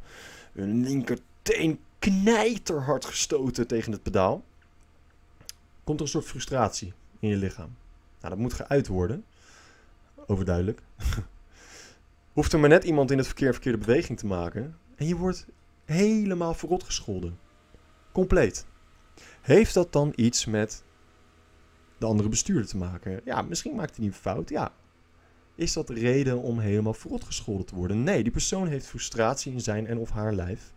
hun 0.54 0.84
linkerteen 0.84 1.80
knijterhard 2.02 3.06
gestoten 3.06 3.68
tegen 3.68 3.92
het 3.92 4.04
pedaal, 4.04 4.44
komt 5.84 6.00
er 6.00 6.06
een 6.06 6.12
soort 6.12 6.26
frustratie 6.26 6.94
in 7.20 7.30
je 7.30 7.36
lichaam. 7.36 7.76
Nou, 8.20 8.34
dat 8.34 8.38
moet 8.38 8.54
geuit 8.54 8.88
worden. 8.88 9.26
Overduidelijk. 10.28 10.82
Hoeft 12.34 12.54
er 12.54 12.60
maar 12.60 12.70
net 12.70 12.84
iemand 12.84 13.12
in 13.12 13.18
het 13.18 13.28
verkeer 13.28 13.52
verkeerde 13.52 13.78
beweging 13.78 14.20
te 14.20 14.26
maken. 14.26 14.78
En 14.96 15.08
je 15.08 15.16
wordt 15.16 15.46
helemaal 15.86 16.54
verrot 16.54 16.84
gescholden. 16.84 17.40
Compleet. 18.12 18.66
Heeft 19.42 19.74
dat 19.74 19.94
dan 19.94 20.14
iets 20.16 20.46
met 20.46 20.84
de 21.98 22.06
andere 22.06 22.30
bestuurder 22.30 22.68
te 22.68 22.78
maken? 22.78 23.22
Ja, 23.26 23.42
misschien 23.42 23.76
maakt 23.76 23.96
hij 23.96 24.06
niet 24.06 24.16
fout. 24.16 24.50
Ja. 24.50 24.74
Is 25.56 25.74
dat 25.74 25.90
reden 25.90 26.42
om 26.42 26.60
helemaal 26.60 26.94
verrot 26.94 27.24
gescholden 27.24 27.66
te 27.66 27.76
worden? 27.76 28.04
Nee, 28.04 28.24
die 28.24 28.32
persoon 28.32 28.68
heeft 28.68 28.88
frustratie 28.88 29.54
in 29.54 29.62
zijn 29.62 29.88
en 29.88 29.98
of 29.98 30.10
haar 30.10 30.34
lijf. 30.34 30.74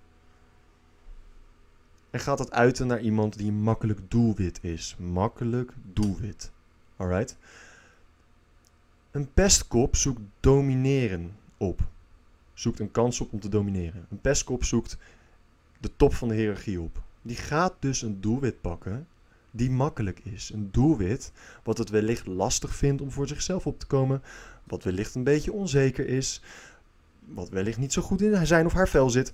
En 2.14 2.20
gaat 2.20 2.38
dat 2.38 2.52
uiten 2.52 2.86
naar 2.86 3.00
iemand 3.00 3.38
die 3.38 3.52
makkelijk 3.52 4.00
doelwit 4.08 4.58
is. 4.62 4.96
Makkelijk 4.98 5.72
doelwit. 5.92 6.50
Alright? 6.96 7.36
Een 9.10 9.32
pestkop 9.32 9.96
zoekt 9.96 10.20
domineren 10.40 11.36
op. 11.56 11.80
Zoekt 12.52 12.78
een 12.78 12.90
kans 12.90 13.20
op 13.20 13.32
om 13.32 13.40
te 13.40 13.48
domineren. 13.48 14.06
Een 14.10 14.20
pestkop 14.20 14.64
zoekt 14.64 14.98
de 15.80 15.90
top 15.96 16.14
van 16.14 16.28
de 16.28 16.34
hiërarchie 16.34 16.80
op. 16.80 17.02
Die 17.22 17.36
gaat 17.36 17.74
dus 17.78 18.02
een 18.02 18.20
doelwit 18.20 18.60
pakken 18.60 19.06
die 19.50 19.70
makkelijk 19.70 20.20
is. 20.24 20.50
Een 20.52 20.68
doelwit 20.70 21.32
wat 21.62 21.78
het 21.78 21.90
wellicht 21.90 22.26
lastig 22.26 22.76
vindt 22.76 23.02
om 23.02 23.10
voor 23.10 23.28
zichzelf 23.28 23.66
op 23.66 23.78
te 23.78 23.86
komen. 23.86 24.22
Wat 24.64 24.84
wellicht 24.84 25.14
een 25.14 25.24
beetje 25.24 25.52
onzeker 25.52 26.06
is. 26.06 26.42
Wat 27.24 27.48
wellicht 27.48 27.78
niet 27.78 27.92
zo 27.92 28.02
goed 28.02 28.22
in 28.22 28.46
zijn 28.46 28.66
of 28.66 28.72
haar 28.72 28.88
vel 28.88 29.10
zit. 29.10 29.32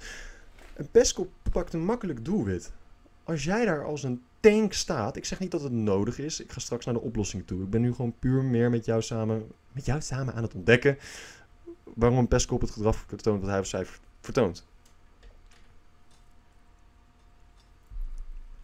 Een 0.74 0.90
pestkop 0.90 1.28
pakt 1.50 1.72
een 1.72 1.84
makkelijk 1.84 2.24
doelwit. 2.24 2.72
Als 3.24 3.44
jij 3.44 3.64
daar 3.64 3.84
als 3.84 4.02
een 4.02 4.22
tank 4.40 4.72
staat. 4.72 5.16
Ik 5.16 5.24
zeg 5.24 5.38
niet 5.38 5.50
dat 5.50 5.62
het 5.62 5.72
nodig 5.72 6.18
is. 6.18 6.40
Ik 6.40 6.52
ga 6.52 6.60
straks 6.60 6.84
naar 6.84 6.94
de 6.94 7.00
oplossing 7.00 7.46
toe. 7.46 7.62
Ik 7.62 7.70
ben 7.70 7.80
nu 7.80 7.94
gewoon 7.94 8.14
puur 8.18 8.44
meer 8.44 8.70
met 8.70 8.84
jou 8.84 9.02
samen, 9.02 9.50
met 9.72 9.84
jou 9.84 10.00
samen 10.00 10.34
aan 10.34 10.42
het 10.42 10.54
ontdekken. 10.54 10.98
Waarom 11.94 12.18
een 12.18 12.28
pestkop 12.28 12.60
het 12.60 12.70
gedrag 12.70 13.04
vertoont 13.06 13.40
wat 13.40 13.50
hij 13.50 13.58
of 13.58 13.66
zij 13.66 13.86
vertoont. 14.20 14.68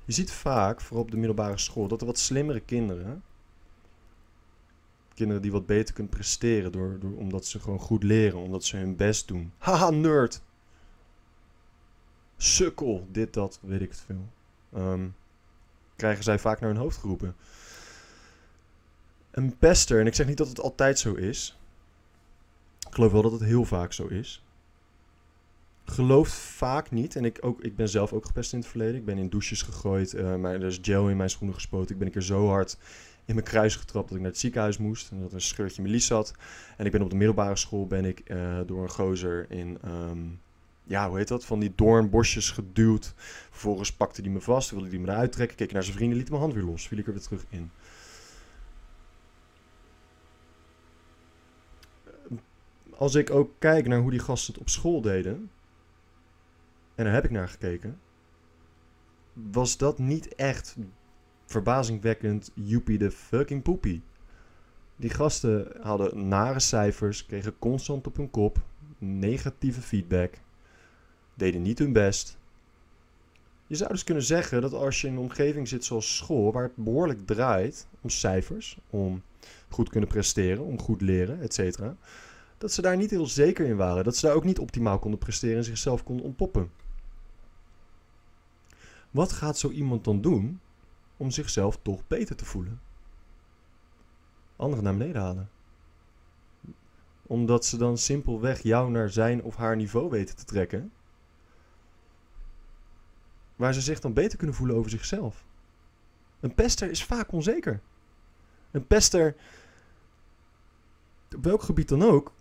Je 0.04 0.12
ziet 0.12 0.30
vaak, 0.30 0.80
vooral 0.80 1.02
op 1.02 1.10
de 1.10 1.16
middelbare 1.16 1.58
school, 1.58 1.88
dat 1.88 2.00
er 2.00 2.06
wat 2.06 2.18
slimmere 2.18 2.60
kinderen. 2.60 3.22
Kinderen 5.14 5.42
die 5.42 5.52
wat 5.52 5.66
beter 5.66 5.94
kunnen 5.94 6.12
presteren 6.12 6.72
door, 6.72 6.96
door, 7.00 7.16
omdat 7.16 7.46
ze 7.46 7.60
gewoon 7.60 7.78
goed 7.78 8.02
leren, 8.02 8.38
omdat 8.38 8.64
ze 8.64 8.76
hun 8.76 8.96
best 8.96 9.28
doen. 9.28 9.52
Haha, 9.58 9.90
nerd! 9.90 10.42
Sukkel, 12.36 13.06
dit, 13.10 13.32
dat, 13.34 13.58
weet 13.62 13.80
ik 13.80 13.90
het 13.90 14.02
veel. 14.06 14.28
Um, 14.76 15.14
krijgen 15.96 16.24
zij 16.24 16.38
vaak 16.38 16.60
naar 16.60 16.70
hun 16.70 16.78
hoofd 16.78 16.96
geroepen. 16.96 17.36
Een 19.30 19.56
pester, 19.56 20.00
en 20.00 20.06
ik 20.06 20.14
zeg 20.14 20.26
niet 20.26 20.36
dat 20.36 20.48
het 20.48 20.60
altijd 20.60 20.98
zo 20.98 21.14
is. 21.14 21.58
Ik 22.88 22.94
geloof 22.94 23.12
wel 23.12 23.22
dat 23.22 23.32
het 23.32 23.44
heel 23.44 23.64
vaak 23.64 23.92
zo 23.92 24.06
is. 24.06 24.44
gelooft 25.84 26.32
vaak 26.32 26.90
niet. 26.90 27.16
En 27.16 27.24
ik, 27.24 27.38
ook, 27.40 27.60
ik 27.60 27.76
ben 27.76 27.88
zelf 27.88 28.12
ook 28.12 28.26
gepest 28.26 28.52
in 28.52 28.58
het 28.58 28.68
verleden. 28.68 28.94
Ik 28.94 29.04
ben 29.04 29.18
in 29.18 29.28
douches 29.28 29.62
gegooid. 29.62 30.38
maar 30.38 30.54
er 30.54 30.64
is 30.64 30.78
gel 30.82 31.08
in 31.08 31.16
mijn 31.16 31.30
schoenen 31.30 31.54
gespoten. 31.54 31.90
Ik 31.90 31.98
ben 31.98 32.06
een 32.06 32.12
keer 32.12 32.22
zo 32.22 32.48
hard 32.48 32.78
in 33.24 33.34
mijn 33.34 33.46
kruis 33.46 33.76
getrapt 33.76 34.08
dat 34.08 34.16
ik 34.16 34.22
naar 34.22 34.32
het 34.32 34.40
ziekenhuis 34.40 34.78
moest. 34.78 35.10
En 35.10 35.20
dat 35.20 35.32
een 35.32 35.40
scheurtje 35.40 35.76
in 35.76 35.82
mijn 35.82 35.94
lies 35.94 36.06
zat. 36.06 36.32
En 36.76 36.86
ik 36.86 36.92
ben 36.92 37.02
op 37.02 37.10
de 37.10 37.16
middelbare 37.16 37.56
school 37.56 37.86
ben 37.86 38.04
ik 38.04 38.20
eh, 38.20 38.60
door 38.66 38.82
een 38.82 38.90
gozer 38.90 39.50
in... 39.50 39.78
ehm, 39.82 40.18
ja, 40.88 41.08
hoe 41.08 41.18
heet 41.18 41.28
dat? 41.28 41.44
Van 41.44 41.60
die 41.60 41.72
doornbosjes 41.74 42.50
geduwd. 42.50 43.14
Vervolgens 43.50 43.92
pakte 43.92 44.20
hij 44.20 44.30
me 44.30 44.40
vast, 44.40 44.70
wilde 44.70 44.88
hij 44.88 44.98
me 44.98 45.08
eruit 45.08 45.32
trekken. 45.32 45.56
Keek 45.56 45.72
naar 45.72 45.82
zijn 45.82 45.96
vrienden, 45.96 46.18
liet 46.18 46.28
mijn 46.28 46.40
hand 46.40 46.54
weer 46.54 46.62
los. 46.62 46.88
Viel 46.88 46.98
ik 46.98 47.06
er 47.06 47.12
weer 47.12 47.22
terug 47.22 47.44
in. 47.48 47.70
Als 52.90 53.14
ik 53.14 53.30
ook 53.30 53.50
kijk 53.58 53.86
naar 53.86 54.00
hoe 54.00 54.10
die 54.10 54.20
gasten 54.20 54.52
het 54.52 54.62
op 54.62 54.68
school 54.68 55.00
deden. 55.00 55.50
En 56.94 57.04
daar 57.04 57.14
heb 57.14 57.24
ik 57.24 57.30
naar 57.30 57.48
gekeken. 57.48 58.00
Was 59.32 59.76
dat 59.76 59.98
niet 59.98 60.34
echt 60.34 60.76
verbazingwekkend 61.44 62.50
joepie 62.54 62.98
de 62.98 63.10
fucking 63.10 63.62
poepie. 63.62 64.02
Die 64.96 65.10
gasten 65.10 65.72
hadden 65.80 66.28
nare 66.28 66.60
cijfers, 66.60 67.26
kregen 67.26 67.58
constant 67.58 68.06
op 68.06 68.16
hun 68.16 68.30
kop, 68.30 68.58
negatieve 68.98 69.80
feedback, 69.80 70.34
deden 71.36 71.62
niet 71.62 71.78
hun 71.78 71.92
best. 71.92 72.38
Je 73.66 73.76
zou 73.76 73.90
dus 73.90 74.04
kunnen 74.04 74.24
zeggen 74.24 74.60
dat 74.60 74.72
als 74.72 75.00
je 75.00 75.06
in 75.06 75.12
een 75.12 75.18
omgeving 75.18 75.68
zit 75.68 75.84
zoals 75.84 76.16
school, 76.16 76.52
waar 76.52 76.62
het 76.62 76.76
behoorlijk 76.76 77.26
draait 77.26 77.86
om 78.00 78.10
cijfers, 78.10 78.78
om 78.90 79.22
goed 79.68 79.88
kunnen 79.88 80.08
presteren, 80.08 80.64
om 80.64 80.80
goed 80.80 81.00
leren, 81.00 81.40
etc., 81.40 81.80
dat 82.58 82.72
ze 82.72 82.82
daar 82.82 82.96
niet 82.96 83.10
heel 83.10 83.26
zeker 83.26 83.66
in 83.66 83.76
waren. 83.76 84.04
Dat 84.04 84.16
ze 84.16 84.26
daar 84.26 84.34
ook 84.34 84.44
niet 84.44 84.58
optimaal 84.58 84.98
konden 84.98 85.18
presteren 85.18 85.56
en 85.56 85.64
zichzelf 85.64 86.04
konden 86.04 86.24
ontpoppen. 86.24 86.70
Wat 89.10 89.32
gaat 89.32 89.58
zo 89.58 89.70
iemand 89.70 90.04
dan 90.04 90.20
doen 90.20 90.60
om 91.16 91.30
zichzelf 91.30 91.78
toch 91.82 92.06
beter 92.06 92.36
te 92.36 92.44
voelen? 92.44 92.80
Anderen 94.56 94.84
naar 94.84 94.96
beneden 94.96 95.22
halen. 95.22 95.50
Omdat 97.22 97.64
ze 97.64 97.76
dan 97.76 97.98
simpelweg 97.98 98.62
jou 98.62 98.90
naar 98.90 99.10
zijn 99.10 99.42
of 99.42 99.56
haar 99.56 99.76
niveau 99.76 100.10
weten 100.10 100.36
te 100.36 100.44
trekken. 100.44 100.92
Waar 103.56 103.74
ze 103.74 103.80
zich 103.80 104.00
dan 104.00 104.12
beter 104.12 104.38
kunnen 104.38 104.56
voelen 104.56 104.76
over 104.76 104.90
zichzelf. 104.90 105.44
Een 106.40 106.54
pester 106.54 106.90
is 106.90 107.04
vaak 107.04 107.32
onzeker. 107.32 107.80
Een 108.70 108.86
pester, 108.86 109.36
op 111.36 111.44
welk 111.44 111.62
gebied 111.62 111.88
dan 111.88 112.02
ook, 112.02 112.32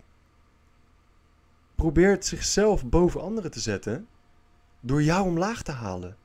probeert 1.74 2.24
zichzelf 2.24 2.86
boven 2.86 3.20
anderen 3.20 3.50
te 3.50 3.60
zetten 3.60 4.08
door 4.80 5.02
jou 5.02 5.26
omlaag 5.26 5.62
te 5.62 5.72
halen. 5.72 6.16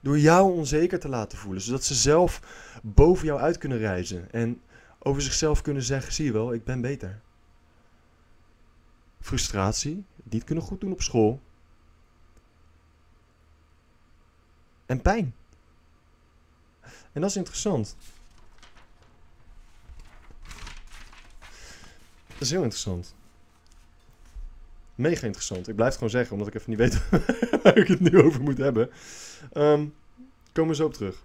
Door 0.00 0.18
jou 0.18 0.52
onzeker 0.52 0.98
te 0.98 1.08
laten 1.08 1.38
voelen, 1.38 1.62
zodat 1.62 1.84
ze 1.84 1.94
zelf 1.94 2.40
boven 2.82 3.26
jou 3.26 3.40
uit 3.40 3.58
kunnen 3.58 3.78
reizen 3.78 4.32
en 4.32 4.60
over 4.98 5.22
zichzelf 5.22 5.62
kunnen 5.62 5.82
zeggen: 5.82 6.12
zie 6.12 6.24
je 6.24 6.32
wel, 6.32 6.52
ik 6.52 6.64
ben 6.64 6.80
beter. 6.80 7.20
Frustratie, 9.20 10.04
niet 10.22 10.44
kunnen 10.44 10.64
goed 10.64 10.80
doen 10.80 10.92
op 10.92 11.02
school. 11.02 11.40
En 14.86 15.02
pijn. 15.02 15.34
En 17.12 17.20
dat 17.20 17.30
is 17.30 17.36
interessant. 17.36 17.96
Dat 22.26 22.40
is 22.40 22.50
heel 22.50 22.62
interessant. 22.62 23.14
Mega 24.94 25.24
interessant. 25.24 25.68
Ik 25.68 25.74
blijf 25.74 25.88
het 25.88 25.98
gewoon 25.98 26.12
zeggen, 26.12 26.32
omdat 26.32 26.48
ik 26.48 26.54
even 26.54 26.70
niet 26.70 26.78
weet 26.78 27.08
waar 27.62 27.76
ik 27.76 27.88
het 27.88 28.00
nu 28.00 28.22
over 28.22 28.42
moet 28.42 28.58
hebben. 28.58 28.90
Ehm, 29.52 29.86
komen 30.52 30.70
we 30.70 30.76
zo 30.76 30.86
op 30.86 30.92
terug. 30.92 31.22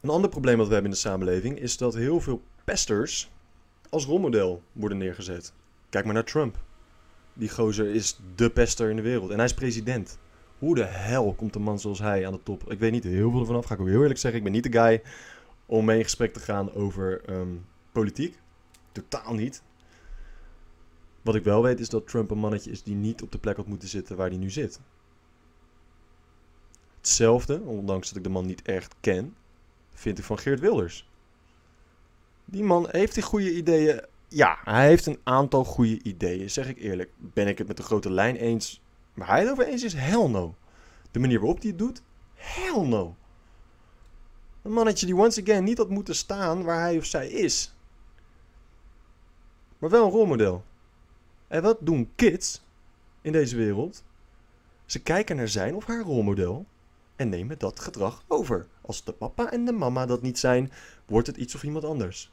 Een 0.00 0.10
ander 0.10 0.30
probleem 0.30 0.56
dat 0.56 0.66
we 0.66 0.72
hebben 0.72 0.90
in 0.90 0.96
de 0.96 1.02
samenleving 1.08 1.58
is 1.58 1.76
dat 1.76 1.94
heel 1.94 2.20
veel 2.20 2.42
pesters 2.64 3.30
als 3.90 4.04
rolmodel 4.04 4.62
worden 4.72 4.98
neergezet. 4.98 5.52
Kijk 5.88 6.04
maar 6.04 6.14
naar 6.14 6.24
Trump. 6.24 6.58
Die 7.38 7.48
gozer 7.48 7.94
is 7.94 8.18
de 8.34 8.50
pester 8.50 8.90
in 8.90 8.96
de 8.96 9.02
wereld 9.02 9.30
en 9.30 9.36
hij 9.36 9.44
is 9.44 9.54
president. 9.54 10.18
Hoe 10.58 10.74
de 10.74 10.84
hel 10.84 11.34
komt 11.34 11.54
een 11.54 11.62
man 11.62 11.78
zoals 11.78 11.98
hij 11.98 12.26
aan 12.26 12.32
de 12.32 12.42
top? 12.42 12.70
Ik 12.72 12.78
weet 12.78 12.92
niet 12.92 13.04
heel 13.04 13.30
veel 13.30 13.40
ervan 13.40 13.56
af, 13.56 13.64
ga 13.64 13.74
ik 13.74 13.80
ook 13.80 13.86
heel 13.86 14.00
eerlijk 14.00 14.18
zeggen. 14.18 14.38
Ik 14.38 14.44
ben 14.44 14.54
niet 14.54 14.72
de 14.72 14.78
guy 14.78 15.02
om 15.66 15.84
mee 15.84 15.98
in 15.98 16.04
gesprek 16.04 16.32
te 16.32 16.40
gaan 16.40 16.72
over 16.72 17.24
ehm, 17.24 17.54
politiek. 17.92 18.38
Totaal 18.92 19.34
niet. 19.34 19.62
Wat 21.22 21.34
ik 21.34 21.44
wel 21.44 21.62
weet 21.62 21.80
is 21.80 21.88
dat 21.88 22.08
Trump 22.08 22.30
een 22.30 22.38
mannetje 22.38 22.70
is 22.70 22.82
die 22.82 22.94
niet 22.94 23.22
op 23.22 23.32
de 23.32 23.38
plek 23.38 23.56
had 23.56 23.66
moeten 23.66 23.88
zitten 23.88 24.16
waar 24.16 24.28
hij 24.28 24.38
nu 24.38 24.50
zit. 24.50 24.80
Hetzelfde, 26.96 27.60
ondanks 27.60 28.08
dat 28.08 28.16
ik 28.16 28.24
de 28.24 28.30
man 28.30 28.46
niet 28.46 28.62
echt 28.62 28.94
ken, 29.00 29.36
vind 29.94 30.18
ik 30.18 30.24
van 30.24 30.38
Geert 30.38 30.60
Wilders. 30.60 31.08
Die 32.44 32.62
man 32.62 32.88
heeft 32.90 33.14
die 33.14 33.22
goede 33.22 33.54
ideeën. 33.54 34.00
Ja, 34.28 34.58
hij 34.64 34.86
heeft 34.86 35.06
een 35.06 35.20
aantal 35.22 35.64
goede 35.64 36.02
ideeën, 36.02 36.50
zeg 36.50 36.68
ik 36.68 36.78
eerlijk. 36.78 37.10
Ben 37.16 37.46
ik 37.46 37.58
het 37.58 37.66
met 37.66 37.76
de 37.76 37.82
grote 37.82 38.10
lijn 38.10 38.36
eens? 38.36 38.80
Waar 39.14 39.28
hij 39.28 39.40
het 39.40 39.50
over 39.50 39.66
eens 39.66 39.82
is, 39.82 39.94
hell 39.94 40.28
no. 40.28 40.54
De 41.10 41.18
manier 41.18 41.38
waarop 41.38 41.60
hij 41.60 41.68
het 41.68 41.78
doet, 41.78 42.02
hell 42.34 42.82
no. 42.86 43.16
Een 44.62 44.72
mannetje 44.72 45.06
die 45.06 45.16
once 45.16 45.42
again 45.42 45.64
niet 45.64 45.78
had 45.78 45.88
moeten 45.88 46.14
staan 46.14 46.62
waar 46.62 46.80
hij 46.80 46.96
of 46.96 47.04
zij 47.04 47.28
is. 47.28 47.74
Maar 49.78 49.90
wel 49.90 50.04
een 50.04 50.10
rolmodel. 50.10 50.64
En 51.48 51.62
wat 51.62 51.78
doen 51.80 52.10
kids 52.14 52.62
in 53.20 53.32
deze 53.32 53.56
wereld? 53.56 54.04
Ze 54.86 55.02
kijken 55.02 55.36
naar 55.36 55.48
zijn 55.48 55.74
of 55.74 55.84
haar 55.86 56.02
rolmodel 56.02 56.66
en 57.16 57.28
nemen 57.28 57.58
dat 57.58 57.80
gedrag 57.80 58.24
over. 58.26 58.66
Als 58.80 59.04
de 59.04 59.12
papa 59.12 59.50
en 59.50 59.64
de 59.64 59.72
mama 59.72 60.06
dat 60.06 60.22
niet 60.22 60.38
zijn, 60.38 60.72
wordt 61.06 61.26
het 61.26 61.36
iets 61.36 61.54
of 61.54 61.62
iemand 61.62 61.84
anders. 61.84 62.30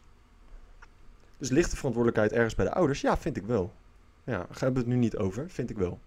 Dus 1.43 1.51
ligt 1.51 1.71
de 1.71 1.77
verantwoordelijkheid 1.77 2.33
ergens 2.33 2.55
bij 2.55 2.65
de 2.65 2.73
ouders? 2.73 3.01
Ja, 3.01 3.17
vind 3.17 3.37
ik 3.37 3.45
wel. 3.45 3.73
Ja, 4.23 4.37
daar 4.37 4.47
hebben 4.49 4.73
we 4.73 4.79
het 4.79 4.87
nu 4.87 4.95
niet 4.95 5.17
over. 5.17 5.49
Vind 5.49 5.69
ik 5.69 5.77
wel. 5.77 5.99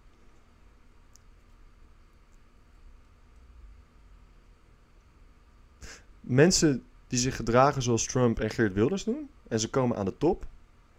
Mensen 6.20 6.82
die 7.06 7.18
zich 7.18 7.36
gedragen 7.36 7.82
zoals 7.82 8.06
Trump 8.06 8.40
en 8.40 8.50
Geert 8.50 8.72
Wilders 8.72 9.04
doen, 9.04 9.28
en 9.48 9.60
ze 9.60 9.70
komen 9.70 9.96
aan 9.96 10.04
de 10.04 10.18
top, 10.18 10.46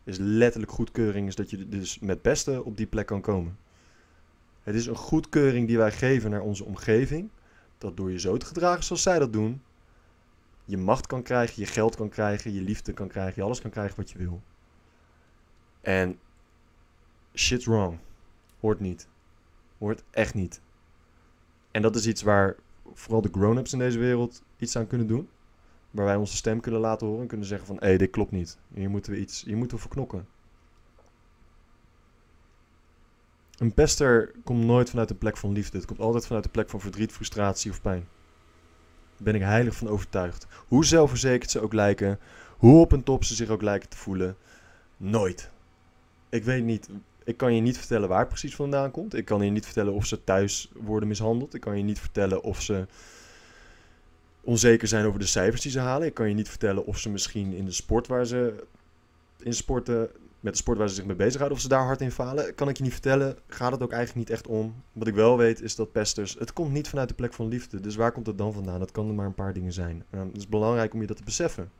is 0.03 0.17
letterlijk 0.17 0.71
goedkeuring, 0.71 1.27
is 1.27 1.35
dat 1.35 1.49
je 1.49 1.69
dus 1.69 1.99
met 1.99 2.21
beste 2.21 2.63
op 2.63 2.77
die 2.77 2.87
plek 2.87 3.05
kan 3.05 3.21
komen. 3.21 3.57
Het 4.63 4.75
is 4.75 4.85
een 4.85 4.95
goedkeuring 4.95 5.67
die 5.67 5.77
wij 5.77 5.91
geven 5.91 6.29
naar 6.29 6.41
onze 6.41 6.63
omgeving, 6.63 7.29
dat 7.77 7.97
door 7.97 8.11
je 8.11 8.19
zo 8.19 8.37
te 8.37 8.45
gedragen 8.45 8.83
zoals 8.83 9.01
zij 9.01 9.19
dat 9.19 9.33
doen, 9.33 9.61
je 10.67 10.77
macht 10.77 11.07
kan 11.07 11.23
krijgen, 11.23 11.61
je 11.61 11.65
geld 11.65 11.95
kan 11.95 12.09
krijgen, 12.09 12.53
je 12.53 12.61
liefde 12.61 12.93
kan 12.93 13.07
krijgen, 13.07 13.33
je 13.35 13.41
alles 13.41 13.61
kan 13.61 13.71
krijgen 13.71 13.95
wat 13.95 14.11
je 14.11 14.17
wil. 14.17 14.41
En 15.81 16.19
shit's 17.33 17.65
wrong. 17.65 17.99
Hoort 18.59 18.79
niet. 18.79 19.07
Hoort 19.77 20.03
echt 20.11 20.33
niet. 20.33 20.61
En 21.71 21.81
dat 21.81 21.95
is 21.95 22.07
iets 22.07 22.21
waar 22.21 22.55
vooral 22.93 23.21
de 23.21 23.29
grown-ups 23.31 23.73
in 23.73 23.79
deze 23.79 23.99
wereld 23.99 24.43
iets 24.57 24.75
aan 24.75 24.87
kunnen 24.87 25.07
doen. 25.07 25.29
Waar 25.91 26.05
wij 26.05 26.15
onze 26.15 26.35
stem 26.35 26.59
kunnen 26.59 26.81
laten 26.81 27.07
horen 27.07 27.21
en 27.21 27.27
kunnen 27.27 27.47
zeggen 27.47 27.67
van... 27.67 27.75
hé, 27.75 27.85
hey, 27.85 27.97
dit 27.97 28.09
klopt 28.09 28.31
niet. 28.31 28.57
Hier 28.73 28.89
moeten 28.89 29.11
we 29.11 29.19
iets... 29.19 29.43
Hier 29.43 29.57
moeten 29.57 29.77
we 29.77 29.83
voor 29.83 29.91
knokken. 29.91 30.27
Een 33.57 33.73
pester 33.73 34.31
komt 34.43 34.65
nooit 34.65 34.89
vanuit 34.89 35.09
een 35.09 35.17
plek 35.17 35.37
van 35.37 35.51
liefde. 35.51 35.77
Het 35.77 35.87
komt 35.87 35.99
altijd 35.99 36.25
vanuit 36.25 36.45
een 36.45 36.51
plek 36.51 36.69
van 36.69 36.81
verdriet, 36.81 37.11
frustratie 37.11 37.71
of 37.71 37.81
pijn. 37.81 38.07
Ben 39.17 39.35
ik 39.35 39.41
heilig 39.41 39.75
van 39.75 39.87
overtuigd. 39.87 40.47
Hoe 40.67 40.85
zelfverzekerd 40.85 41.51
ze 41.51 41.59
ook 41.59 41.73
lijken... 41.73 42.19
hoe 42.57 42.81
op 42.81 42.91
een 42.91 43.03
top 43.03 43.23
ze 43.23 43.35
zich 43.35 43.49
ook 43.49 43.61
lijken 43.61 43.89
te 43.89 43.97
voelen... 43.97 44.35
nooit. 44.97 45.49
Ik 46.29 46.43
weet 46.43 46.63
niet... 46.63 46.89
Ik 47.23 47.37
kan 47.37 47.55
je 47.55 47.61
niet 47.61 47.77
vertellen 47.77 48.09
waar 48.09 48.19
het 48.19 48.27
precies 48.27 48.55
vandaan 48.55 48.91
komt. 48.91 49.15
Ik 49.15 49.25
kan 49.25 49.45
je 49.45 49.51
niet 49.51 49.65
vertellen 49.65 49.93
of 49.93 50.05
ze 50.05 50.23
thuis 50.23 50.71
worden 50.73 51.07
mishandeld. 51.07 51.53
Ik 51.53 51.61
kan 51.61 51.77
je 51.77 51.83
niet 51.83 51.99
vertellen 51.99 52.43
of 52.43 52.61
ze 52.61 52.85
onzeker 54.41 54.87
zijn 54.87 55.05
over 55.05 55.19
de 55.19 55.25
cijfers 55.25 55.61
die 55.61 55.71
ze 55.71 55.79
halen. 55.79 56.07
Ik 56.07 56.13
kan 56.13 56.29
je 56.29 56.35
niet 56.35 56.49
vertellen 56.49 56.85
of 56.85 56.97
ze 56.97 57.09
misschien 57.09 57.53
in 57.53 57.65
de 57.65 57.71
sport 57.71 58.07
waar 58.07 58.25
ze 58.25 58.63
in 59.39 59.53
sporten 59.53 60.09
met 60.39 60.53
de 60.53 60.59
sport 60.59 60.77
waar 60.77 60.89
ze 60.89 60.95
zich 60.95 61.05
mee 61.05 61.15
bezighouden, 61.15 61.57
of 61.57 61.63
ze 61.63 61.69
daar 61.69 61.85
hard 61.85 62.01
in 62.01 62.11
falen, 62.11 62.55
kan 62.55 62.69
ik 62.69 62.77
je 62.77 62.83
niet 62.83 62.91
vertellen. 62.91 63.37
Gaat 63.47 63.71
het 63.71 63.81
ook 63.81 63.91
eigenlijk 63.91 64.27
niet 64.27 64.37
echt 64.37 64.47
om. 64.47 64.75
Wat 64.93 65.07
ik 65.07 65.15
wel 65.15 65.37
weet 65.37 65.61
is 65.61 65.75
dat 65.75 65.91
pesters, 65.91 66.35
het 66.39 66.53
komt 66.53 66.71
niet 66.71 66.87
vanuit 66.87 67.09
de 67.09 67.15
plek 67.15 67.33
van 67.33 67.47
liefde. 67.47 67.79
Dus 67.79 67.95
waar 67.95 68.11
komt 68.11 68.27
het 68.27 68.37
dan 68.37 68.53
vandaan? 68.53 68.79
Dat 68.79 68.91
kan 68.91 69.07
er 69.07 69.13
maar 69.13 69.25
een 69.25 69.33
paar 69.33 69.53
dingen 69.53 69.73
zijn. 69.73 70.03
Uh, 70.11 70.21
het 70.21 70.37
is 70.37 70.47
belangrijk 70.47 70.93
om 70.93 71.01
je 71.01 71.07
dat 71.07 71.17
te 71.17 71.23
beseffen. 71.23 71.71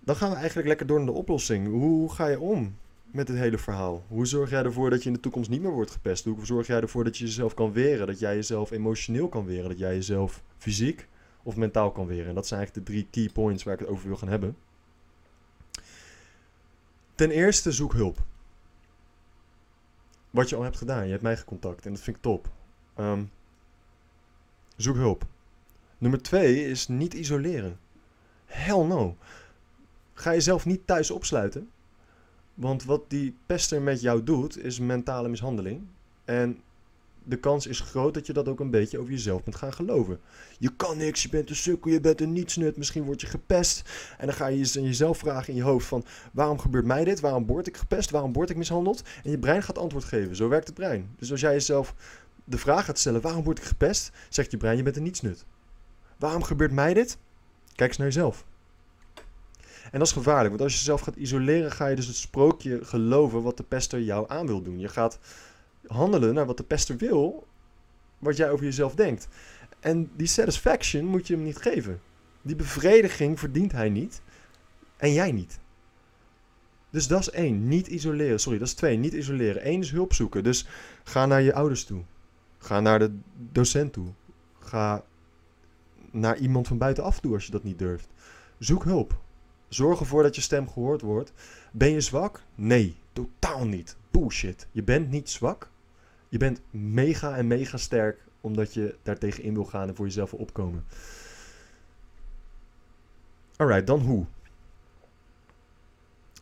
Dan 0.00 0.16
gaan 0.16 0.30
we 0.30 0.36
eigenlijk 0.36 0.68
lekker 0.68 0.86
door 0.86 0.96
naar 0.96 1.06
de 1.06 1.12
oplossing. 1.12 1.68
Hoe 1.68 2.12
ga 2.12 2.26
je 2.26 2.40
om 2.40 2.76
met 3.04 3.26
dit 3.26 3.36
hele 3.36 3.58
verhaal? 3.58 4.04
Hoe 4.08 4.26
zorg 4.26 4.50
jij 4.50 4.62
ervoor 4.62 4.90
dat 4.90 5.02
je 5.02 5.08
in 5.08 5.14
de 5.14 5.20
toekomst 5.20 5.50
niet 5.50 5.62
meer 5.62 5.72
wordt 5.72 5.90
gepest? 5.90 6.24
Hoe 6.24 6.46
zorg 6.46 6.66
jij 6.66 6.80
ervoor 6.80 7.04
dat 7.04 7.18
je 7.18 7.24
jezelf 7.24 7.54
kan 7.54 7.72
weren? 7.72 8.06
Dat 8.06 8.18
jij 8.18 8.34
jezelf 8.34 8.70
emotioneel 8.70 9.28
kan 9.28 9.46
weren? 9.46 9.68
Dat 9.68 9.78
jij 9.78 9.94
jezelf 9.94 10.42
fysiek 10.58 11.08
of 11.42 11.56
mentaal 11.56 11.92
kan 11.92 12.06
weren? 12.06 12.28
En 12.28 12.34
dat 12.34 12.46
zijn 12.46 12.60
eigenlijk 12.60 12.88
de 12.88 12.92
drie 12.92 13.08
key 13.10 13.32
points 13.32 13.62
waar 13.62 13.74
ik 13.74 13.80
het 13.80 13.88
over 13.88 14.06
wil 14.06 14.16
gaan 14.16 14.28
hebben. 14.28 14.56
Ten 17.20 17.30
eerste 17.30 17.72
zoek 17.72 17.92
hulp. 17.92 18.18
Wat 20.30 20.48
je 20.48 20.56
al 20.56 20.62
hebt 20.62 20.76
gedaan. 20.76 21.04
Je 21.04 21.10
hebt 21.10 21.22
mij 21.22 21.36
gecontact 21.36 21.86
en 21.86 21.92
dat 21.92 22.02
vind 22.02 22.16
ik 22.16 22.22
top. 22.22 22.48
Ehm, 22.94 23.24
zoek 24.76 24.96
hulp. 24.96 25.26
Nummer 25.98 26.22
twee 26.22 26.66
is 26.66 26.88
niet 26.88 27.14
isoleren. 27.14 27.78
Hell 28.44 28.84
no. 28.84 29.16
Ga 30.12 30.32
jezelf 30.32 30.66
niet 30.66 30.86
thuis 30.86 31.10
opsluiten. 31.10 31.70
Want 32.54 32.84
wat 32.84 33.10
die 33.10 33.36
pester 33.46 33.82
met 33.82 34.00
jou 34.00 34.22
doet, 34.22 34.58
is 34.58 34.78
mentale 34.78 35.28
mishandeling. 35.28 35.86
En 36.24 36.62
de 37.24 37.36
kans 37.36 37.66
is 37.66 37.80
groot 37.80 38.14
dat 38.14 38.26
je 38.26 38.32
dat 38.32 38.48
ook 38.48 38.60
een 38.60 38.70
beetje 38.70 38.98
over 38.98 39.10
jezelf 39.10 39.42
bent 39.42 39.56
gaan 39.56 39.72
geloven. 39.72 40.20
Je 40.58 40.76
kan 40.76 40.96
niks, 40.96 41.22
je 41.22 41.28
bent 41.28 41.50
een 41.50 41.56
sukkel, 41.56 41.90
je 41.90 42.00
bent 42.00 42.20
een 42.20 42.32
nietsnut, 42.32 42.76
misschien 42.76 43.04
word 43.04 43.20
je 43.20 43.26
gepest. 43.26 43.82
En 44.18 44.26
dan 44.26 44.34
ga 44.34 44.46
je 44.46 44.58
jezelf 44.58 45.18
vragen 45.18 45.48
in 45.48 45.54
je 45.54 45.62
hoofd 45.62 45.86
van... 45.86 46.04
waarom 46.32 46.58
gebeurt 46.58 46.84
mij 46.84 47.04
dit? 47.04 47.20
Waarom 47.20 47.46
word 47.46 47.66
ik 47.66 47.76
gepest? 47.76 48.10
Waarom 48.10 48.32
word 48.32 48.50
ik 48.50 48.56
mishandeld? 48.56 49.02
En 49.24 49.30
je 49.30 49.38
brein 49.38 49.62
gaat 49.62 49.78
antwoord 49.78 50.04
geven. 50.04 50.36
Zo 50.36 50.48
werkt 50.48 50.66
het 50.66 50.76
brein. 50.76 51.14
Dus 51.18 51.30
als 51.30 51.40
jij 51.40 51.52
jezelf 51.52 51.94
de 52.44 52.58
vraag 52.58 52.84
gaat 52.84 52.98
stellen... 52.98 53.20
waarom 53.20 53.44
word 53.44 53.58
ik 53.58 53.64
gepest? 53.64 54.10
Zegt 54.28 54.50
je 54.50 54.56
brein, 54.56 54.76
je 54.76 54.82
bent 54.82 54.96
een 54.96 55.02
nietsnut. 55.02 55.44
Waarom 56.18 56.42
gebeurt 56.42 56.72
mij 56.72 56.94
dit? 56.94 57.18
Kijk 57.74 57.88
eens 57.88 57.98
naar 57.98 58.06
jezelf. 58.06 58.44
En 59.92 59.98
dat 59.98 60.06
is 60.06 60.12
gevaarlijk, 60.12 60.48
want 60.48 60.60
als 60.60 60.72
je 60.72 60.78
jezelf 60.78 61.00
gaat 61.00 61.16
isoleren, 61.16 61.72
ga 61.72 61.86
je 61.86 61.96
dus 61.96 62.06
het 62.06 62.16
sprookje 62.16 62.78
geloven 62.82 63.42
wat 63.42 63.56
de 63.56 63.62
pester 63.62 64.00
jou 64.00 64.24
aan 64.28 64.46
wil 64.46 64.62
doen. 64.62 64.78
Je 64.78 64.88
gaat 64.88 65.18
handelen 65.86 66.34
naar 66.34 66.46
wat 66.46 66.56
de 66.56 66.62
pester 66.62 66.96
wil, 66.96 67.46
wat 68.18 68.36
jij 68.36 68.50
over 68.50 68.64
jezelf 68.64 68.94
denkt. 68.94 69.28
En 69.80 70.10
die 70.16 70.26
satisfaction 70.26 71.04
moet 71.04 71.26
je 71.26 71.34
hem 71.34 71.42
niet 71.42 71.56
geven. 71.56 72.00
Die 72.42 72.56
bevrediging 72.56 73.38
verdient 73.38 73.72
hij 73.72 73.88
niet 73.88 74.22
en 74.96 75.12
jij 75.12 75.32
niet. 75.32 75.58
Dus 76.90 77.06
dat 77.06 77.20
is 77.20 77.30
één, 77.30 77.68
niet 77.68 77.86
isoleren. 77.86 78.40
Sorry, 78.40 78.58
dat 78.58 78.68
is 78.68 78.74
twee, 78.74 78.96
niet 78.96 79.12
isoleren. 79.12 79.68
Eén 79.68 79.80
is 79.80 79.90
hulp 79.90 80.12
zoeken. 80.12 80.44
Dus 80.44 80.66
ga 81.04 81.26
naar 81.26 81.42
je 81.42 81.54
ouders 81.54 81.84
toe. 81.84 82.02
Ga 82.58 82.80
naar 82.80 82.98
de 82.98 83.18
docent 83.52 83.92
toe. 83.92 84.08
Ga 84.58 85.04
naar 86.10 86.38
iemand 86.38 86.68
van 86.68 86.78
buitenaf 86.78 87.20
toe 87.20 87.34
als 87.34 87.44
je 87.44 87.50
dat 87.50 87.64
niet 87.64 87.78
durft. 87.78 88.08
Zoek 88.58 88.84
hulp. 88.84 89.20
Zorg 89.68 90.00
ervoor 90.00 90.22
dat 90.22 90.34
je 90.34 90.40
stem 90.40 90.68
gehoord 90.68 91.00
wordt. 91.00 91.32
Ben 91.72 91.90
je 91.90 92.00
zwak? 92.00 92.42
Nee, 92.54 92.96
totaal 93.12 93.66
niet. 93.66 93.96
Bullshit. 94.10 94.66
Je 94.72 94.82
bent 94.82 95.10
niet 95.10 95.30
zwak. 95.30 95.69
Je 96.30 96.38
bent 96.38 96.60
mega 96.70 97.36
en 97.36 97.46
mega 97.46 97.76
sterk 97.76 98.18
omdat 98.40 98.74
je 98.74 98.96
daartegen 99.02 99.42
in 99.42 99.54
wil 99.54 99.64
gaan 99.64 99.88
en 99.88 99.94
voor 99.94 100.06
jezelf 100.06 100.30
wil 100.30 100.40
opkomen. 100.40 100.84
Alright, 103.56 103.86
dan 103.86 104.00
hoe? 104.00 104.24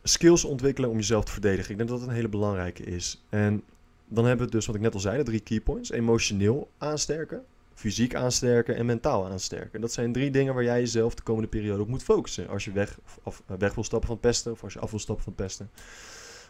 Skills 0.03 0.45
ontwikkelen 0.45 0.89
om 0.89 0.95
jezelf 0.95 1.25
te 1.25 1.31
verdedigen. 1.31 1.71
Ik 1.71 1.77
denk 1.77 1.89
dat 1.89 1.99
dat 1.99 2.07
een 2.07 2.13
hele 2.13 2.29
belangrijke 2.29 2.83
is. 2.83 3.23
En 3.29 3.63
dan 4.07 4.25
hebben 4.25 4.45
we 4.45 4.51
dus, 4.51 4.65
wat 4.65 4.75
ik 4.75 4.81
net 4.81 4.93
al 4.93 4.99
zei, 4.99 5.17
de 5.17 5.23
drie 5.23 5.39
keypoints. 5.39 5.91
Emotioneel 5.91 6.69
aansterken, 6.77 7.43
fysiek 7.73 8.15
aansterken 8.15 8.75
en 8.75 8.85
mentaal 8.85 9.25
aansterken. 9.25 9.81
Dat 9.81 9.91
zijn 9.91 10.13
drie 10.13 10.31
dingen 10.31 10.53
waar 10.53 10.63
jij 10.63 10.79
jezelf 10.79 11.15
de 11.15 11.23
komende 11.23 11.49
periode 11.49 11.81
op 11.81 11.87
moet 11.87 12.03
focussen. 12.03 12.47
Als 12.47 12.65
je 12.65 12.71
weg, 12.71 12.99
of, 13.23 13.43
weg 13.45 13.73
wil 13.73 13.83
stappen 13.83 14.07
van 14.07 14.19
pesten, 14.19 14.51
of 14.51 14.63
als 14.63 14.73
je 14.73 14.79
af 14.79 14.89
wil 14.89 14.99
stappen 14.99 15.23
van 15.23 15.35
pesten. 15.35 15.69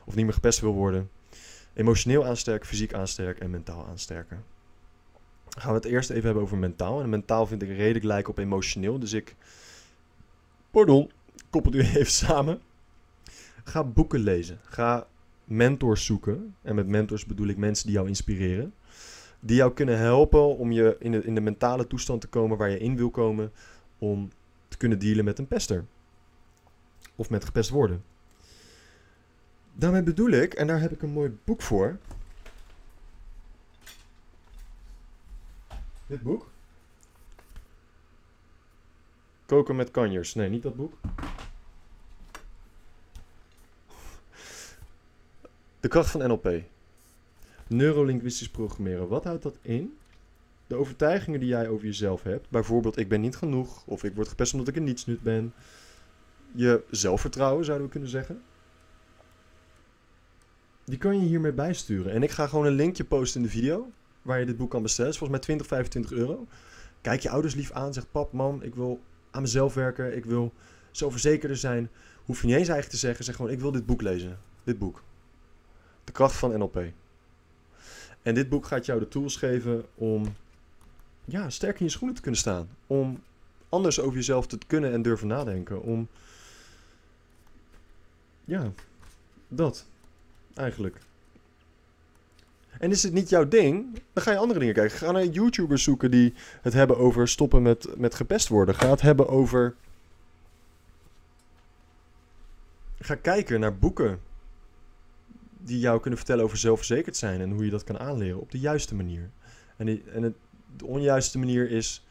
Of 0.05 0.15
niet 0.15 0.25
meer 0.25 0.33
gepest 0.33 0.59
wil 0.59 0.73
worden. 0.73 1.09
Emotioneel 1.73 2.25
aansterken, 2.25 2.67
fysiek 2.67 2.93
aansterken 2.93 3.41
en 3.41 3.49
mentaal 3.49 3.85
aansterken. 3.87 4.43
Gaan 5.57 5.69
we 5.69 5.75
het 5.75 5.85
eerst 5.85 6.09
even 6.09 6.23
hebben 6.23 6.43
over 6.43 6.57
mentaal. 6.57 7.01
En 7.01 7.09
mentaal 7.09 7.45
vind 7.45 7.61
ik 7.61 7.69
redelijk 7.69 8.05
lijken 8.05 8.31
op 8.31 8.37
emotioneel. 8.37 8.99
Dus 8.99 9.13
ik, 9.13 9.35
pardon, 10.71 11.11
koppel 11.49 11.71
nu 11.71 11.79
even 11.95 12.05
samen. 12.05 12.61
Ga 13.63 13.83
boeken 13.83 14.19
lezen. 14.19 14.59
Ga 14.63 15.07
mentors 15.43 16.05
zoeken. 16.05 16.55
En 16.61 16.75
met 16.75 16.87
mentors 16.87 17.25
bedoel 17.25 17.47
ik 17.47 17.57
mensen 17.57 17.85
die 17.85 17.95
jou 17.95 18.07
inspireren. 18.07 18.73
Die 19.39 19.55
jou 19.55 19.73
kunnen 19.73 19.97
helpen 19.97 20.57
om 20.57 20.71
je 20.71 20.95
in 20.99 21.11
de, 21.11 21.23
in 21.23 21.35
de 21.35 21.41
mentale 21.41 21.87
toestand 21.87 22.21
te 22.21 22.27
komen 22.27 22.57
waar 22.57 22.69
je 22.69 22.79
in 22.79 22.95
wil 22.95 23.09
komen. 23.09 23.51
Om 23.97 24.29
te 24.67 24.77
kunnen 24.77 24.99
dealen 24.99 25.25
met 25.25 25.39
een 25.39 25.47
pester. 25.47 25.85
Of 27.15 27.29
met 27.29 27.45
gepest 27.45 27.69
worden. 27.69 28.03
Daarmee 29.79 30.03
bedoel 30.03 30.29
ik, 30.29 30.53
en 30.53 30.67
daar 30.67 30.79
heb 30.79 30.91
ik 30.91 31.01
een 31.01 31.09
mooi 31.09 31.37
boek 31.43 31.61
voor. 31.61 31.97
Dit 36.07 36.21
boek. 36.21 36.49
Koken 39.45 39.75
met 39.75 39.91
kanjers. 39.91 40.33
Nee, 40.33 40.49
niet 40.49 40.63
dat 40.63 40.75
boek. 40.75 40.93
De 45.79 45.87
kracht 45.87 46.11
van 46.11 46.27
NLP. 46.27 46.61
Neurolinguistisch 47.67 48.49
programmeren. 48.49 49.07
Wat 49.07 49.23
houdt 49.23 49.43
dat 49.43 49.57
in? 49.61 49.97
De 50.67 50.75
overtuigingen 50.75 51.39
die 51.39 51.49
jij 51.49 51.67
over 51.67 51.85
jezelf 51.85 52.23
hebt. 52.23 52.49
Bijvoorbeeld, 52.49 52.97
ik 52.97 53.09
ben 53.09 53.21
niet 53.21 53.35
genoeg. 53.35 53.83
Of 53.85 54.03
ik 54.03 54.15
word 54.15 54.27
gepest 54.27 54.53
omdat 54.53 54.67
ik 54.67 54.75
een 54.75 54.83
nietsnut 54.83 55.21
ben. 55.21 55.53
Je 56.51 56.83
zelfvertrouwen, 56.91 57.65
zouden 57.65 57.85
we 57.85 57.91
kunnen 57.91 58.09
zeggen. 58.09 58.41
Die 60.89 60.97
kan 60.97 61.19
je 61.19 61.25
hiermee 61.25 61.51
bijsturen. 61.51 62.11
En 62.11 62.23
ik 62.23 62.31
ga 62.31 62.47
gewoon 62.47 62.65
een 62.65 62.73
linkje 62.73 63.03
posten 63.03 63.41
in 63.41 63.47
de 63.47 63.53
video. 63.53 63.91
Waar 64.21 64.39
je 64.39 64.45
dit 64.45 64.57
boek 64.57 64.69
kan 64.69 64.81
bestellen. 64.81 65.11
Volgens 65.11 65.31
mij 65.31 65.39
20, 65.39 65.67
25 65.67 66.11
euro. 66.11 66.47
Kijk 67.01 67.21
je 67.21 67.29
ouders 67.29 67.55
lief 67.55 67.71
aan. 67.71 67.93
Zeg 67.93 68.11
pap, 68.11 68.31
man, 68.31 68.63
ik 68.63 68.75
wil 68.75 68.99
aan 69.31 69.41
mezelf 69.41 69.73
werken. 69.73 70.15
Ik 70.15 70.25
wil 70.25 70.53
zelfverzekerder 70.91 71.57
zijn. 71.57 71.89
Hoef 72.25 72.41
je 72.41 72.47
niet 72.47 72.55
eens 72.55 72.67
eigenlijk 72.67 72.99
te 72.99 73.05
zeggen. 73.05 73.25
Zeg 73.25 73.35
gewoon, 73.35 73.51
ik 73.51 73.59
wil 73.59 73.71
dit 73.71 73.85
boek 73.85 74.01
lezen. 74.01 74.39
Dit 74.63 74.77
boek. 74.79 75.03
De 76.03 76.11
kracht 76.11 76.35
van 76.35 76.57
NLP. 76.57 76.83
En 78.21 78.35
dit 78.35 78.49
boek 78.49 78.65
gaat 78.65 78.85
jou 78.85 78.99
de 78.99 79.07
tools 79.07 79.35
geven 79.35 79.85
om 79.95 80.35
ja, 81.25 81.49
sterk 81.49 81.79
in 81.79 81.85
je 81.85 81.91
schoenen 81.91 82.15
te 82.15 82.21
kunnen 82.21 82.39
staan. 82.39 82.69
Om 82.87 83.23
anders 83.69 83.99
over 83.99 84.15
jezelf 84.15 84.47
te 84.47 84.57
kunnen 84.67 84.91
en 84.91 85.01
durven 85.01 85.27
nadenken. 85.27 85.81
Om 85.81 86.07
ja, 88.45 88.71
dat 89.47 89.85
eigenlijk. 90.59 90.97
En 92.79 92.91
is 92.91 93.03
het 93.03 93.13
niet 93.13 93.29
jouw 93.29 93.47
ding, 93.47 94.01
dan 94.13 94.23
ga 94.23 94.31
je 94.31 94.37
andere 94.37 94.59
dingen 94.59 94.73
kijken. 94.73 94.97
Ga 94.97 95.11
naar 95.11 95.25
YouTubers 95.25 95.83
zoeken 95.83 96.11
die 96.11 96.33
het 96.61 96.73
hebben 96.73 96.97
over 96.97 97.27
stoppen 97.27 97.61
met, 97.61 97.97
met 97.97 98.15
gepest 98.15 98.47
worden. 98.47 98.75
Ga 98.75 98.89
het 98.89 99.01
hebben 99.01 99.27
over. 99.27 99.75
Ga 102.99 103.15
kijken 103.15 103.59
naar 103.59 103.77
boeken 103.77 104.19
die 105.57 105.79
jou 105.79 105.99
kunnen 105.99 106.19
vertellen 106.19 106.43
over 106.43 106.57
zelfverzekerd 106.57 107.17
zijn 107.17 107.41
en 107.41 107.51
hoe 107.51 107.65
je 107.65 107.71
dat 107.71 107.83
kan 107.83 107.99
aanleren 107.99 108.39
op 108.39 108.51
de 108.51 108.59
juiste 108.59 108.95
manier. 108.95 109.29
En, 109.77 109.87
en 110.13 110.23
het, 110.23 110.33
de 110.77 110.85
onjuiste 110.85 111.39
manier 111.39 111.71
is 111.71 112.05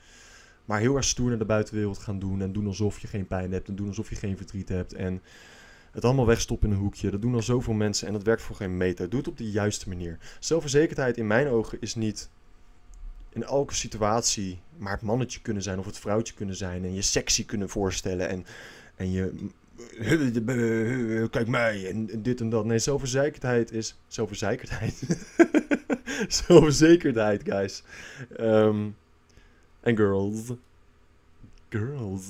maar 0.64 0.80
heel 0.80 0.96
erg 0.96 1.04
stoer 1.04 1.28
naar 1.28 1.38
de 1.38 1.44
buitenwereld 1.44 1.98
gaan 1.98 2.18
doen 2.18 2.40
en 2.40 2.52
doen 2.52 2.66
alsof 2.66 2.98
je 2.98 3.06
geen 3.06 3.26
pijn 3.26 3.52
hebt 3.52 3.68
en 3.68 3.76
doen 3.76 3.88
alsof 3.88 4.10
je 4.10 4.16
geen 4.16 4.36
verdriet 4.36 4.68
hebt 4.68 4.92
en 4.92 5.22
het 5.98 6.06
allemaal 6.06 6.26
wegstoppen 6.26 6.68
in 6.68 6.74
een 6.74 6.80
hoekje. 6.80 7.10
Dat 7.10 7.22
doen 7.22 7.34
al 7.34 7.42
zoveel 7.42 7.74
mensen 7.74 8.06
en 8.06 8.12
dat 8.12 8.22
werkt 8.22 8.42
voor 8.42 8.56
geen 8.56 8.76
meter. 8.76 9.08
Doe 9.08 9.18
het 9.18 9.28
op 9.28 9.36
de 9.36 9.50
juiste 9.50 9.88
manier. 9.88 10.18
Zelfverzekerdheid 10.40 11.16
in 11.16 11.26
mijn 11.26 11.48
ogen 11.48 11.80
is 11.80 11.94
niet 11.94 12.30
in 13.32 13.44
elke 13.44 13.74
situatie 13.74 14.60
maar 14.78 14.92
het 14.92 15.02
mannetje 15.02 15.40
kunnen 15.40 15.62
zijn 15.62 15.78
of 15.78 15.86
het 15.86 15.98
vrouwtje 15.98 16.34
kunnen 16.34 16.56
zijn 16.56 16.84
en 16.84 16.94
je 16.94 17.02
sexy 17.02 17.44
kunnen 17.44 17.68
voorstellen 17.68 18.28
en, 18.28 18.46
en 18.96 19.10
je 19.10 19.50
kijk 21.30 21.48
mij 21.48 21.88
en 21.88 22.22
dit 22.22 22.40
en 22.40 22.48
dat. 22.48 22.64
Nee, 22.64 22.78
zelfverzekerdheid 22.78 23.72
is 23.72 23.98
zelfverzekerdheid. 24.06 25.02
zelfverzekerdheid, 26.28 27.42
guys. 27.44 27.82
Um, 28.40 28.96
en 29.80 29.96
girls. 29.96 30.52
Girls. 31.68 32.24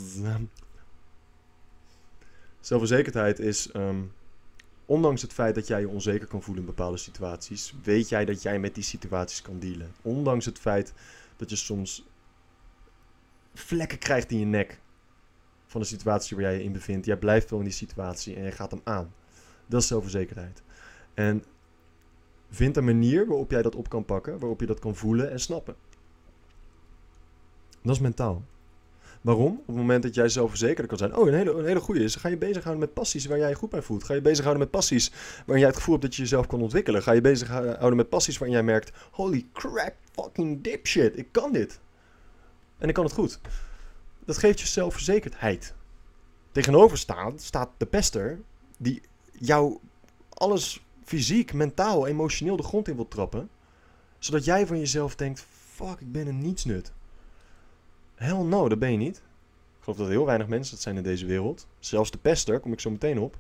Zelfverzekerdheid 2.69 3.39
is, 3.39 3.75
um, 3.75 4.13
ondanks 4.87 5.23
het 5.23 5.33
feit 5.33 5.55
dat 5.55 5.67
jij 5.67 5.81
je 5.81 5.89
onzeker 5.89 6.27
kan 6.27 6.43
voelen 6.43 6.63
in 6.63 6.69
bepaalde 6.69 6.97
situaties, 6.97 7.75
weet 7.83 8.09
jij 8.09 8.25
dat 8.25 8.43
jij 8.43 8.59
met 8.59 8.75
die 8.75 8.85
situaties 8.85 9.43
kan 9.43 9.59
dealen. 9.59 9.93
Ondanks 10.03 10.45
het 10.45 10.59
feit 10.59 10.93
dat 11.37 11.51
je 11.51 11.57
soms 11.57 12.07
vlekken 13.55 13.99
krijgt 13.99 14.31
in 14.31 14.39
je 14.39 14.45
nek 14.45 14.81
van 15.67 15.81
de 15.81 15.87
situatie 15.87 16.37
waar 16.37 16.45
jij 16.45 16.57
je 16.57 16.65
in 16.65 16.73
bevindt. 16.73 17.07
Jij 17.07 17.17
blijft 17.17 17.51
wel 17.51 17.59
in 17.59 17.65
die 17.65 17.75
situatie 17.75 18.37
en 18.37 18.45
je 18.45 18.53
gaat 18.53 18.71
hem 18.71 18.81
aan. 18.85 19.13
Dat 19.67 19.81
is 19.81 19.87
zelfverzekerdheid. 19.87 20.63
En 21.15 21.45
vind 22.51 22.77
een 22.77 22.85
manier 22.85 23.27
waarop 23.27 23.51
jij 23.51 23.63
dat 23.63 23.75
op 23.75 23.89
kan 23.89 24.05
pakken, 24.05 24.39
waarop 24.39 24.61
je 24.61 24.67
dat 24.67 24.79
kan 24.79 24.97
voelen 24.97 25.31
en 25.31 25.41
snappen. 25.41 25.77
Dat 27.83 27.95
is 27.95 28.01
mentaal. 28.01 28.45
Waarom? 29.21 29.53
Op 29.53 29.67
het 29.67 29.77
moment 29.77 30.03
dat 30.03 30.15
jij 30.15 30.29
zelfverzekerder 30.29 30.87
kan 30.87 30.99
zijn. 30.99 31.17
Oh, 31.17 31.27
een 31.27 31.35
hele, 31.35 31.53
een 31.53 31.67
hele 31.67 31.81
goede 31.81 32.03
is. 32.03 32.15
Ga 32.15 32.29
je 32.29 32.37
bezighouden 32.37 32.85
met 32.85 32.95
passies 32.95 33.27
waar 33.27 33.39
jij 33.39 33.49
je 33.49 33.55
goed 33.55 33.71
bij 33.71 33.83
voelt. 33.83 34.05
Ga 34.05 34.15
je 34.15 34.21
bezighouden 34.21 34.63
met 34.63 34.71
passies 34.71 35.13
waarin 35.39 35.59
jij 35.59 35.67
het 35.67 35.77
gevoel 35.77 35.95
hebt 35.95 36.07
dat 36.07 36.17
je 36.17 36.23
jezelf 36.23 36.47
kan 36.47 36.61
ontwikkelen. 36.61 37.03
Ga 37.03 37.13
je 37.13 37.21
bezighouden 37.21 37.97
met 37.97 38.09
passies 38.09 38.39
waarin 38.39 38.57
jij 38.57 38.67
merkt: 38.67 38.91
holy 39.11 39.47
crap, 39.53 39.95
fucking 40.13 40.63
dipshit, 40.63 41.19
ik 41.19 41.29
kan 41.31 41.53
dit. 41.53 41.81
En 42.79 42.89
ik 42.89 42.95
kan 42.95 43.05
het 43.05 43.13
goed. 43.13 43.41
Dat 44.25 44.39
geeft 44.39 44.61
je 44.61 44.67
zelfverzekerdheid. 44.67 45.75
Tegenover 46.53 46.99
staat, 46.99 47.43
staat 47.43 47.71
de 47.77 47.87
pester 47.87 48.41
die 48.79 49.03
jou 49.33 49.79
alles 50.29 50.85
fysiek, 51.05 51.53
mentaal, 51.53 52.07
emotioneel 52.07 52.57
de 52.57 52.63
grond 52.63 52.89
in 52.89 52.95
wil 52.97 53.09
trappen. 53.09 53.51
Zodat 54.19 54.45
jij 54.45 54.67
van 54.67 54.79
jezelf 54.79 55.15
denkt, 55.15 55.45
fuck, 55.75 56.01
ik 56.01 56.13
ben 56.13 56.27
een 56.27 56.39
nietsnut. 56.39 56.93
Hell 58.19 58.43
no, 58.43 58.69
dat 58.69 58.79
ben 58.79 58.91
je 58.91 58.97
niet. 58.97 59.17
Ik 59.17 59.85
geloof 59.85 59.99
dat 59.99 60.09
heel 60.09 60.27
weinig 60.27 60.49
mensen 60.49 60.75
dat 60.75 60.83
zijn 60.83 60.97
in 60.97 61.03
deze 61.03 61.27
wereld. 61.27 61.67
Zelfs 61.79 62.11
de 62.11 62.19
pester, 62.19 62.61
kom 62.61 62.73
ik 62.73 62.81
zo 62.81 62.91
meteen 62.91 63.19
op. 63.19 63.37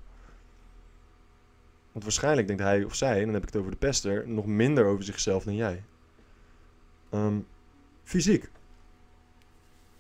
Want 1.93 2.05
waarschijnlijk 2.05 2.47
denkt 2.47 2.63
hij 2.63 2.85
of 2.85 2.95
zij, 2.95 3.19
en 3.19 3.25
dan 3.25 3.35
heb 3.35 3.43
ik 3.43 3.49
het 3.49 3.57
over 3.57 3.71
de 3.71 3.77
pester, 3.77 4.29
nog 4.29 4.47
minder 4.47 4.85
over 4.85 5.05
zichzelf 5.05 5.45
dan 5.45 5.55
jij. 5.55 5.83
Ehm, 7.11 7.39
fysiek. 8.05 8.43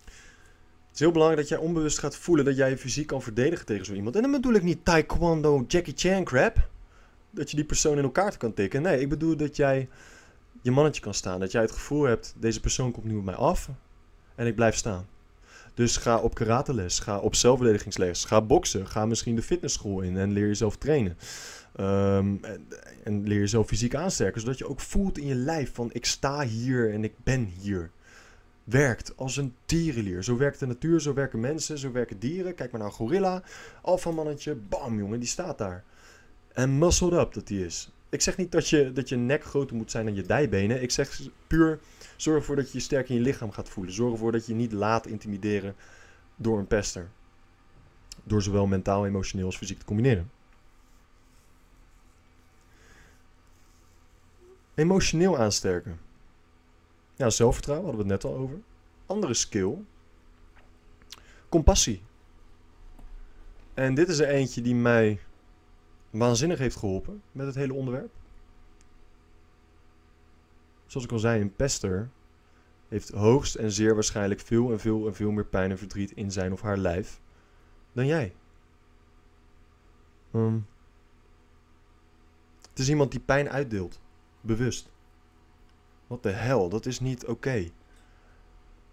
Het 0.03 0.95
is 0.95 0.99
heel 1.01 1.12
belangrijk 1.12 1.41
dat 1.41 1.59
jij 1.59 1.67
onbewust 1.67 1.99
gaat 1.99 2.17
voelen 2.17 2.45
dat 2.45 2.57
jij 2.57 2.71
je 2.71 2.79
fysiek 2.79 3.07
kan 3.07 3.23
verdedigen 3.23 3.67
tegen 3.67 3.85
zo 3.85 3.93
iemand. 3.93 4.17
En 4.17 4.23
dan 4.23 4.31
bedoel 4.31 4.53
ik 4.53 4.62
niet 4.62 4.85
taekwondo, 4.85 5.64
Jackie 5.69 5.95
Chan 5.97 6.25
crap. 6.25 6.69
Dat 7.31 7.51
je 7.51 7.57
die 7.57 7.64
persoon 7.64 7.99
in 7.99 8.05
elkaar 8.05 8.37
kan 8.37 8.55
tikken. 8.55 8.83
Nee, 8.83 9.01
ik 9.01 9.09
bedoel 9.09 9.37
dat 9.37 9.57
jij 9.57 9.88
je 10.62 10.71
mannetje 10.71 11.03
kan 11.03 11.14
staan. 11.14 11.41
Dat 11.41 11.53
jij 11.53 11.62
het 11.62 11.73
gevoel 11.73 12.03
hebt, 12.03 12.35
deze 12.37 12.61
persoon 12.61 12.93
komt 12.93 13.07
nu 13.07 13.17
op 13.17 13.25
mij 13.25 13.35
af 13.35 13.69
en 14.38 14.46
ik 14.46 14.55
blijf 14.55 14.74
staan. 14.74 15.07
Dus 15.74 15.96
ga 15.96 16.18
op 16.18 16.35
karateles, 16.35 16.98
ga 16.98 17.18
op 17.18 17.35
zelfverdedigingsles, 17.35 18.24
ga 18.24 18.40
boksen, 18.40 18.87
ga 18.87 19.07
misschien 19.07 19.37
de 19.37 19.42
fitnessschool 19.42 20.01
in 20.01 20.16
en 20.16 20.33
leer 20.33 20.46
jezelf 20.46 20.77
trainen. 20.77 21.16
Ehm, 21.77 22.35
en, 23.05 23.22
leer 23.29 23.38
jezelf 23.38 23.66
fysiek 23.66 23.94
aansterken, 23.94 24.40
zodat 24.40 24.59
je 24.59 24.68
ook 24.68 24.81
voelt 24.81 25.18
in 25.18 25.27
je 25.27 25.35
lijf 25.35 25.74
van 25.74 25.90
ik 25.92 26.05
sta 26.05 26.42
hier 26.42 26.92
en 26.92 27.05
ik 27.05 27.12
ben 27.24 27.44
hier. 27.44 27.90
Werkt 28.64 29.16
als 29.16 29.37
een 29.37 29.55
dierenlier. 29.66 30.24
Zo 30.24 30.37
werkt 30.37 30.59
de 30.59 30.66
natuur, 30.66 31.01
zo 31.01 31.14
werken 31.14 31.40
mensen, 31.40 31.79
zo 31.79 31.92
werken 31.92 32.18
dieren. 32.18 32.55
Kijk 32.55 32.70
maar 32.70 32.81
naar 32.81 32.88
een 32.88 32.94
gorilla, 32.94 33.42
alfa 33.83 34.11
mannetje, 34.11 34.55
bam 34.55 34.98
jongen, 34.98 35.18
die 35.18 35.29
staat 35.29 35.59
daar. 35.59 35.85
En 36.53 36.79
muscled 36.79 37.12
up 37.12 37.33
dat 37.33 37.46
die 37.46 37.64
is. 37.66 37.90
Ik 38.09 38.20
zeg 38.20 38.37
niet 38.37 38.53
dat 38.53 38.68
je, 38.68 38.92
dat 38.92 39.09
je 39.09 39.16
nek 39.16 39.44
groter 39.44 39.77
moet 39.77 39.90
zijn 39.90 40.05
dan 40.05 40.14
je 40.14 40.22
dijbenen. 40.22 40.83
Ik 40.83 40.90
zeg 40.90 41.20
puur, 41.46 41.79
zorg 42.21 42.39
ervoor 42.39 42.57
dat 42.57 42.73
je 42.73 42.79
je 42.79 42.85
sterk 42.85 43.09
in 43.09 43.15
je 43.15 43.21
lichaam 43.21 43.53
gaat 43.53 43.69
voelen. 43.69 43.93
Zorg 43.93 44.13
ervoor 44.13 44.33
dat 44.33 44.47
je 44.47 44.53
je 44.53 44.59
niet 44.59 44.73
laat 44.73 45.07
intimideren 45.07 45.75
door 46.37 46.59
een 46.59 46.67
pester. 46.67 47.09
Door 48.25 48.43
zowel 48.43 48.67
mentaal, 48.67 49.07
emotioneel 49.07 49.47
als 49.47 49.57
fysiek 49.57 49.79
te 49.79 49.85
combineren. 49.85 50.31
Emotioneel 54.75 55.39
aansterken. 55.39 56.01
Ja, 57.17 57.31
zelfvertrouwen 57.31 57.89
hadden 57.89 58.07
we 58.07 58.13
het 58.13 58.23
net 58.23 58.33
al 58.33 58.39
over. 58.39 58.59
Andere 59.07 59.35
skill. 59.35 59.75
Compassie. 61.49 62.03
En 63.75 63.95
dit 63.95 64.09
is 64.09 64.19
er 64.19 64.29
eentje 64.29 64.63
die 64.63 64.75
mij 64.75 65.21
waanzinnig 66.11 66.59
heeft 66.59 66.77
geholpen 66.77 67.23
met 67.33 67.47
het 67.47 67.55
hele 67.55 67.73
onderwerp. 67.73 68.11
Zoals 70.88 71.07
ik 71.07 71.12
al 71.12 71.18
zei, 71.18 71.40
een 71.40 71.57
pester 71.57 72.11
heeft 72.88 73.09
hoogst 73.09 73.55
en 73.55 73.72
zeer 73.72 73.94
waarschijnlijk 73.94 74.40
veel 74.40 74.72
en 74.72 74.81
veel 74.81 75.07
en 75.07 75.14
veel 75.14 75.31
meer 75.31 75.44
pijn 75.44 75.70
en 75.70 75.79
verdriet 75.79 76.11
in 76.11 76.31
zijn 76.33 76.53
of 76.53 76.61
haar 76.61 76.79
lijf 76.79 77.20
dan 77.92 78.07
jij. 78.07 78.35
Um, 80.35 80.66
het 82.70 82.79
is 82.79 82.88
iemand 82.88 83.11
die 83.11 83.20
pijn 83.20 83.51
uitdeelt, 83.51 84.01
bewust. 84.40 84.90
Wat 86.07 86.22
de 86.22 86.31
hel, 86.31 86.68
dat 86.68 86.87
is 86.87 87.01
niet 87.01 87.27
oké. 87.27 87.70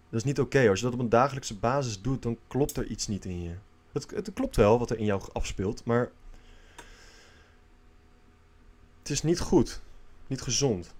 Dat 0.09 0.19
is 0.19 0.23
niet 0.23 0.39
oké. 0.39 0.69
Als 0.69 0.79
je 0.79 0.85
dat 0.85 0.93
op 0.93 0.99
een 0.99 1.09
dagelijkse 1.09 1.57
basis 1.57 2.01
doet, 2.01 2.23
dan 2.23 2.37
klopt 2.47 2.77
er 2.77 2.85
iets 2.85 3.07
niet 3.07 3.25
in 3.25 3.41
je. 3.41 3.55
Het, 3.91 4.11
het 4.11 4.33
klopt 4.33 4.55
wel 4.55 4.79
wat 4.79 4.89
er 4.89 4.97
in 4.97 5.05
jou 5.05 5.23
afspeelt, 5.33 5.85
maar 5.85 6.11
het 8.99 9.09
is 9.09 9.23
niet 9.23 9.39
goed, 9.39 9.81
niet 10.27 10.41
gezond. 10.41 10.95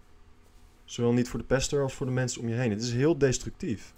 Zowel 0.86 1.14
niet 1.14 1.30
voor 1.30 1.40
de 1.40 1.46
pester 1.46 1.82
als 1.82 1.94
voor 1.94 2.06
de 2.06 2.12
mensen 2.12 2.42
om 2.42 2.48
je 2.48 2.56
heen. 2.56 2.70
Het 2.70 2.82
is 2.82 2.94
heel 2.94 3.18
destructief. 3.18 3.94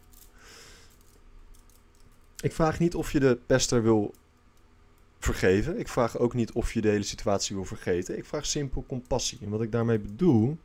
Ik 2.39 2.53
vraag 2.53 2.79
niet 2.79 2.95
of 2.95 3.11
je 3.11 3.19
de 3.19 3.39
pester 3.45 3.83
wil 3.83 4.13
vergeven. 5.19 5.79
Ik 5.79 5.87
vraag 5.87 6.17
ook 6.17 6.33
niet 6.33 6.51
of 6.51 6.73
je 6.73 6.81
de 6.81 6.89
hele 6.89 7.03
situatie 7.03 7.55
wil 7.55 7.65
vergeten. 7.65 8.17
Ik 8.17 8.25
vraag 8.25 8.45
simpel 8.45 8.83
compassie. 8.87 9.37
En 9.41 9.49
wat 9.49 9.61
ik 9.61 9.71
daarmee 9.71 9.99
bedoel. 9.99 10.57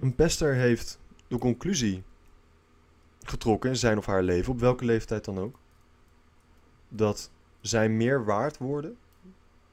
Een 0.00 0.14
pester 0.14 0.54
heeft 0.54 0.98
de 1.28 1.38
conclusie 1.38 2.02
getrokken 3.22 3.70
in 3.70 3.76
zijn 3.76 3.98
of 3.98 4.06
haar 4.06 4.22
leven, 4.22 4.52
op 4.52 4.60
welke 4.60 4.84
leeftijd 4.84 5.24
dan 5.24 5.38
ook, 5.38 5.58
dat 6.88 7.30
zij 7.66 7.88
meer 7.88 8.24
waard 8.24 8.58
worden, 8.58 8.96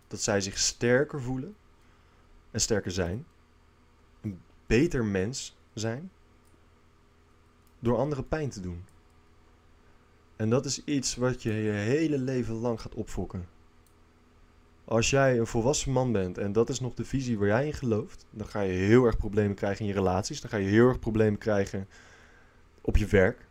dat 0.08 0.22
zij 0.22 0.42
zich 0.42 0.58
sterker 0.58 1.22
voelen 1.22 1.56
en 2.52 2.62
sterker 2.62 2.92
zijn, 2.92 3.26
een 4.22 4.42
beter 4.66 5.06
mens 5.06 5.58
zijn, 5.74 6.12
door 7.80 7.98
anderen 7.98 8.28
pijn 8.28 8.50
te 8.50 8.60
doen. 8.60 8.86
En 10.36 10.50
dat 10.50 10.66
is 10.66 10.84
iets 10.84 11.16
wat 11.16 11.44
je 11.44 11.52
je 11.52 11.72
hele 11.72 12.18
leven 12.18 12.56
lang 12.56 12.82
gaat 12.82 12.96
opfokken. 12.96 13.48
Als 14.86 15.10
jij 15.10 15.40
een 15.40 15.48
volwassen 15.48 15.92
man 15.92 16.12
bent 16.12 16.38
en 16.38 16.52
dat 16.52 16.70
is 16.70 16.80
nog 16.80 16.94
de 16.94 17.06
visie 17.06 17.38
waar 17.38 17.48
jij 17.48 17.66
in 17.66 17.74
gelooft, 17.74 18.26
dan 18.30 18.48
ga 18.48 18.62
je 18.62 18.74
heel 18.74 19.06
erg 19.06 19.18
problemen 19.18 19.56
krijgen 19.56 19.82
in 19.82 19.88
je 19.88 19.98
relaties. 19.98 20.42
Dan 20.42 20.50
ga 20.50 20.58
je 20.58 20.68
heel 20.68 20.88
erg 20.88 21.00
problemen 21.00 21.40
krijgen 21.40 21.88
op 22.82 22.98
je 22.98 23.06
werk. 23.06 23.48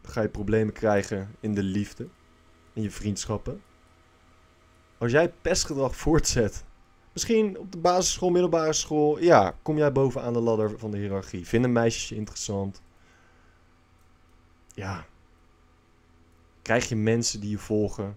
Dan 0.00 0.12
ga 0.12 0.22
je 0.22 0.28
problemen 0.28 0.72
krijgen 0.72 1.34
in 1.40 1.54
de 1.54 1.62
liefde, 1.62 2.08
in 2.72 2.82
je 2.82 2.90
vriendschappen. 2.90 3.62
Als 4.98 5.12
jij 5.12 5.32
pestgedrag 5.32 5.96
voortzet, 5.96 6.64
misschien 7.12 7.58
op 7.58 7.72
de 7.72 7.78
basisschool, 7.78 8.30
middelbare 8.30 8.72
school, 8.72 9.18
ja, 9.18 9.56
kom 9.62 9.76
jij 9.76 9.92
bovenaan 9.92 10.32
de 10.32 10.40
ladder 10.40 10.78
van 10.78 10.90
de 10.90 10.98
hiërarchie. 10.98 11.46
Vinden 11.46 11.72
meisjes 11.72 12.08
je 12.08 12.14
interessant? 12.14 12.82
Ja. 14.74 15.06
Krijg 16.62 16.88
je 16.88 16.96
mensen 16.96 17.40
die 17.40 17.50
je 17.50 17.58
volgen? 17.58 18.16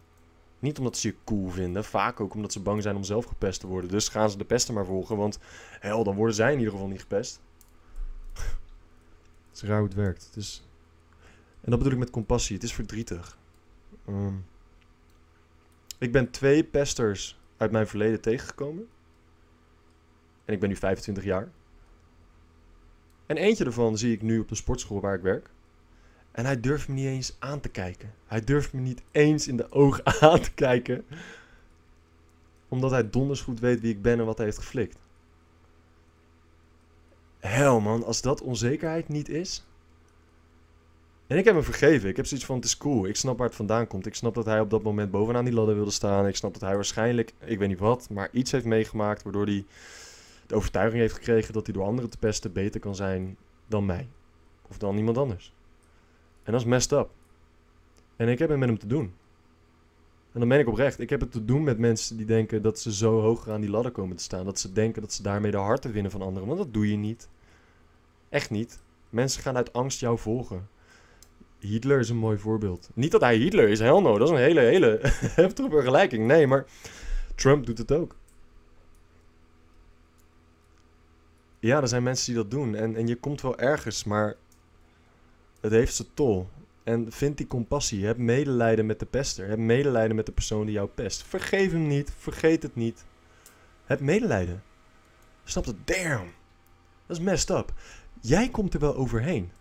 Niet 0.60 0.78
omdat 0.78 0.98
ze 0.98 1.08
je 1.08 1.15
cool 1.24 1.50
vinden, 1.50 1.84
vaak 1.84 2.20
ook 2.20 2.34
omdat 2.34 2.52
ze 2.52 2.60
bang 2.60 2.82
zijn 2.82 2.96
om 2.96 3.04
zelf 3.04 3.26
gepest 3.26 3.60
te 3.60 3.68
worden. 3.68 3.89
Dus 3.89 4.10
gaan 4.10 4.30
ze 4.30 4.38
de 4.38 4.46
pesten 4.46 4.74
maar 4.74 4.86
volgen, 4.86 5.18
want 5.18 5.39
hel, 5.80 6.04
dan 6.04 6.15
worden 6.15 6.36
zij 6.36 6.52
in 6.52 6.58
ieder 6.58 6.74
geval 6.74 6.88
niet 6.88 7.02
gepest. 7.02 7.41
Het 8.34 9.63
is 9.63 9.70
raar 9.70 9.80
hoe 9.80 9.88
het 9.88 9.98
werkt. 9.98 10.26
Het 10.26 10.36
is... 10.36 10.68
En 11.62 11.70
dat 11.70 11.78
bedoel 11.80 11.94
ik 11.94 12.00
met 12.00 12.10
compassie. 12.10 12.56
Het 12.56 12.63
is 12.63 12.74
verdrietig. 12.74 13.38
Um, 14.08 14.46
ik 15.98 16.12
ben 16.12 16.32
twee 16.32 16.63
pesters 16.63 17.39
uit 17.58 17.72
mijn 17.72 17.88
verleden 17.88 18.22
tegengekomen. 18.22 18.88
En 20.46 20.54
ik 20.54 20.60
ben 20.60 20.70
nu 20.70 20.76
25 20.76 21.24
jaar. 21.24 21.50
En 23.26 23.38
eentje 23.38 23.65
ervan 23.65 23.98
zie 23.98 24.13
ik 24.13 24.22
nu 24.22 24.39
op 24.39 24.50
de 24.50 24.56
sportschool 24.56 25.02
waar 25.02 25.15
ik 25.15 25.22
werk. 25.22 25.50
En 26.32 26.46
hij 26.46 26.60
durft 26.60 26.88
me 26.88 26.94
niet 26.94 27.06
eens 27.06 27.36
aan 27.39 27.60
te 27.60 27.70
kijken. 27.70 28.13
Hij 28.26 28.41
durft 28.41 28.74
me 28.74 28.82
niet 28.82 29.02
eens 29.12 29.48
in 29.48 29.58
de 29.58 29.72
ogen 29.72 30.06
aan 30.32 30.39
te 30.39 30.54
kijken. 30.54 31.06
Omdat 32.68 32.91
hij 32.91 33.10
donders 33.10 33.41
goed 33.41 33.60
weet 33.60 33.80
wie 33.80 33.91
ik 33.91 34.02
ben 34.02 34.20
en 34.20 34.26
wat 34.26 34.38
hij 34.38 34.46
heeft 34.46 34.58
geflikt. 34.58 34.98
Hel 37.39 37.80
man, 37.80 38.04
als 38.04 38.22
dat 38.22 38.41
onzekerheid 38.41 39.08
niet 39.08 39.30
is. 39.30 39.65
En 41.28 41.38
ik 41.38 41.46
heb 41.46 41.54
hem 41.54 41.64
vergeven. 41.64 42.10
Ik 42.10 42.16
heb 42.16 42.26
zoiets 42.26 42.46
van, 42.46 42.56
het 42.56 42.66
is 42.66 42.78
cool. 42.78 43.06
Ik 43.08 43.16
snap 43.16 43.38
waar 43.38 43.48
het 43.48 43.56
vandaan 43.56 43.88
komt. 43.88 44.06
Ik 44.06 44.16
snap 44.16 44.34
dat 44.34 44.46
hij 44.46 44.60
op 44.60 44.70
dat 44.70 44.84
moment 44.84 45.12
bovenaan 45.12 45.46
die 45.46 45.54
ladder 45.54 45.76
wilde 45.76 45.92
staan. 45.92 46.28
Ik 46.28 46.36
snap 46.36 46.54
dat 46.54 46.62
hij 46.62 46.76
waarschijnlijk, 46.76 47.34
ik 47.40 47.60
weet 47.60 47.68
niet 47.68 47.80
wat, 47.80 48.10
maar 48.10 48.30
iets 48.32 48.52
heeft 48.52 48.66
meegemaakt 48.66 49.24
waardoor 49.24 49.46
hij 49.46 49.66
de 50.48 50.56
overtuiging 50.56 51.02
heeft 51.02 51.14
gekregen 51.14 51.54
dat 51.54 51.66
hij 51.66 51.76
door 51.76 51.86
anderen 51.86 52.10
te 52.10 52.18
pesten 52.18 52.54
beter 52.54 52.80
kan 52.80 52.96
zijn 52.96 53.38
dan 53.68 53.86
mij. 53.86 54.08
Of 54.68 54.78
dan 54.78 54.98
iemand 54.98 55.18
anders. 55.18 55.54
En 56.44 56.52
dat 56.52 56.62
is 56.62 56.68
messed 56.68 56.92
up. 56.92 57.10
En 58.16 58.30
ik 58.30 58.40
heb 58.40 58.50
het 58.50 58.60
met 58.60 58.70
hem 58.70 58.80
te 58.80 58.88
doen. 58.88 59.14
En 60.32 60.40
dan 60.40 60.50
ben 60.50 60.60
ik 60.60 60.68
oprecht. 60.68 61.00
Ik 61.00 61.10
heb 61.10 61.20
het 61.20 61.32
te 61.32 61.46
doen 61.46 61.64
met 61.64 61.78
mensen 61.78 62.18
die 62.18 62.26
denken 62.26 62.62
dat 62.62 62.80
ze 62.80 62.94
zo 62.94 63.22
hoger 63.22 63.54
aan 63.54 63.62
die 63.62 63.70
ladder 63.70 63.92
komen 63.92 64.16
te 64.16 64.24
staan. 64.24 64.46
Dat 64.46 64.60
ze 64.60 64.72
denken 64.72 65.02
dat 65.02 65.14
ze 65.14 65.24
daarmee 65.24 65.52
de 65.52 65.58
harten 65.58 65.92
winnen 65.92 66.12
van 66.12 66.22
anderen. 66.22 66.48
Want 66.48 66.60
dat 66.60 66.74
doe 66.74 66.92
je 66.92 66.98
niet. 66.98 67.30
Echt 68.30 68.50
niet. 68.50 68.80
Mensen 69.10 69.42
gaan 69.42 69.56
uit 69.56 69.74
angst 69.74 70.00
jou 70.00 70.18
volgen. 70.18 70.68
Hitler 71.65 71.99
is 71.99 72.10
een 72.10 72.17
mooi 72.17 72.38
voorbeeld. 72.38 72.89
Niet 72.93 73.12
dat 73.12 73.21
hij 73.21 73.38
Hitler 73.38 73.69
is, 73.69 73.80
hell 73.80 74.01
no. 74.01 74.17
Dat 74.17 74.28
is 74.28 74.34
een 74.34 74.43
hele, 74.43 74.60
hele 74.60 74.99
heftige 75.41 75.69
vergelijking. 75.69 76.28
Nee, 76.28 76.47
maar 76.47 76.65
Trump 77.36 77.65
doet 77.65 77.78
het 77.78 77.91
ook. 77.91 78.15
Ja, 81.60 81.82
er 81.82 81.88
zijn 81.88 82.04
mensen 82.04 82.25
die 82.34 82.41
dat 82.41 82.51
doen. 82.51 82.75
En, 82.75 82.95
en 82.95 83.08
je 83.08 83.15
komt 83.15 83.41
wel 83.41 83.58
ergens, 83.58 84.04
maar 84.04 84.36
het 85.62 85.71
heeft 85.71 85.95
zijn 85.95 86.08
tol. 86.13 86.47
En 86.84 87.12
vind 87.12 87.38
die 87.38 87.47
compassie. 87.47 88.06
Heb 88.06 88.17
medelijden 88.17 88.86
met 88.86 88.99
de 88.99 89.06
pester. 89.06 89.47
Heb 89.47 89.58
medelijden 89.58 90.15
met 90.15 90.25
de 90.25 90.32
persoon 90.32 90.65
die 90.65 90.75
jou 90.75 90.88
pest. 90.88 91.23
Vergeef 91.23 91.71
hem 91.71 91.88
niet. 91.88 92.13
Vergeet 92.17 92.63
het 92.63 92.75
niet. 92.75 93.06
Heb 93.86 93.99
medelijden. 93.99 94.63
Snap 95.43 95.65
het? 95.65 95.88
Damn. 95.88 96.34
Dat 97.06 97.17
is 97.17 97.23
messed 97.23 97.49
up. 97.49 97.73
Jij 98.21 98.49
komt 98.49 98.73
er 98.73 98.80
wel 98.80 98.95
overheen. 98.95 99.51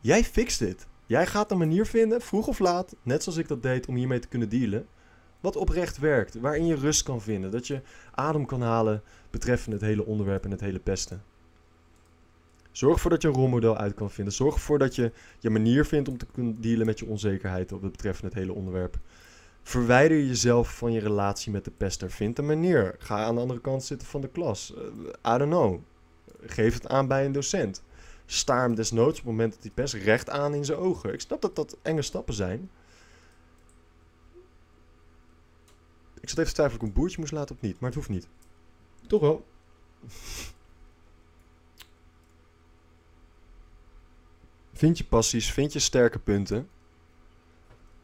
Jij 0.00 0.24
fixt 0.24 0.58
dit. 0.58 0.86
Jij 1.06 1.26
gaat 1.26 1.50
een 1.50 1.58
manier 1.58 1.86
vinden, 1.86 2.20
vroeg 2.20 2.46
of 2.46 2.58
laat, 2.58 2.96
net 3.02 3.22
zoals 3.22 3.38
ik 3.38 3.48
dat 3.48 3.62
deed, 3.62 3.86
om 3.86 3.94
hiermee 3.94 4.18
te 4.18 4.28
kunnen 4.28 4.48
dealen. 4.48 4.86
Wat 5.40 5.56
oprecht 5.56 5.98
werkt, 5.98 6.34
waarin 6.34 6.66
je 6.66 6.74
rust 6.74 7.02
kan 7.02 7.20
vinden, 7.20 7.50
dat 7.50 7.66
je 7.66 7.80
adem 8.14 8.46
kan 8.46 8.62
halen 8.62 9.02
betreffende 9.30 9.76
het 9.76 9.84
hele 9.84 10.06
onderwerp 10.06 10.44
en 10.44 10.50
het 10.50 10.60
hele 10.60 10.78
pesten. 10.78 11.22
Zorg 12.76 12.94
ervoor 12.94 13.10
dat 13.10 13.22
je 13.22 13.28
een 13.28 13.34
rolmodel 13.34 13.76
uit 13.76 13.94
kan 13.94 14.10
vinden. 14.10 14.34
Zorg 14.34 14.54
ervoor 14.54 14.78
dat 14.78 14.94
je 14.94 15.12
je 15.38 15.50
manier 15.50 15.84
vindt 15.84 16.08
om 16.08 16.18
te 16.18 16.26
kunnen 16.32 16.60
dealen 16.60 16.86
met 16.86 16.98
je 16.98 17.06
onzekerheid 17.06 17.72
op 17.72 17.82
het 17.82 17.90
betreffende 17.90 18.28
het 18.28 18.38
hele 18.38 18.52
onderwerp. 18.52 18.98
Verwijder 19.62 20.16
jezelf 20.16 20.76
van 20.76 20.92
je 20.92 21.00
relatie 21.00 21.52
met 21.52 21.64
de 21.64 21.70
pester. 21.76 22.10
Vind 22.10 22.38
een 22.38 22.46
manier. 22.46 22.94
Ga 22.98 23.24
aan 23.24 23.34
de 23.34 23.40
andere 23.40 23.60
kant 23.60 23.84
zitten 23.84 24.08
van 24.08 24.20
de 24.20 24.28
klas. 24.28 24.74
Uh, 24.76 25.34
I 25.34 25.38
don't 25.38 25.50
know. 25.50 25.80
Geef 26.40 26.74
het 26.74 26.88
aan 26.88 27.08
bij 27.08 27.24
een 27.24 27.32
docent. 27.32 27.82
Staar 28.26 28.62
hem 28.62 28.74
desnoods 28.74 29.10
op 29.10 29.16
het 29.16 29.24
moment 29.24 29.52
dat 29.52 29.62
hij 29.62 29.70
pest 29.70 29.94
recht 29.94 30.30
aan 30.30 30.54
in 30.54 30.64
zijn 30.64 30.78
ogen. 30.78 31.12
Ik 31.12 31.20
snap 31.20 31.42
dat 31.42 31.56
dat 31.56 31.76
enge 31.82 32.02
stappen 32.02 32.34
zijn. 32.34 32.70
Ik 36.20 36.28
zat 36.28 36.38
even 36.38 36.50
te 36.50 36.54
twijfelen 36.54 36.70
of 36.70 36.74
ik 36.74 36.82
een 36.82 37.00
boertje 37.00 37.20
moest 37.20 37.32
laten 37.32 37.54
of 37.54 37.60
niet, 37.60 37.80
maar 37.80 37.88
het 37.90 37.98
hoeft 37.98 38.08
niet. 38.08 38.28
Toch 39.06 39.20
wel. 39.20 39.46
Vind 44.72 44.98
je 44.98 45.04
passies, 45.04 45.52
vind 45.52 45.72
je 45.72 45.78
sterke 45.78 46.18
punten. 46.18 46.68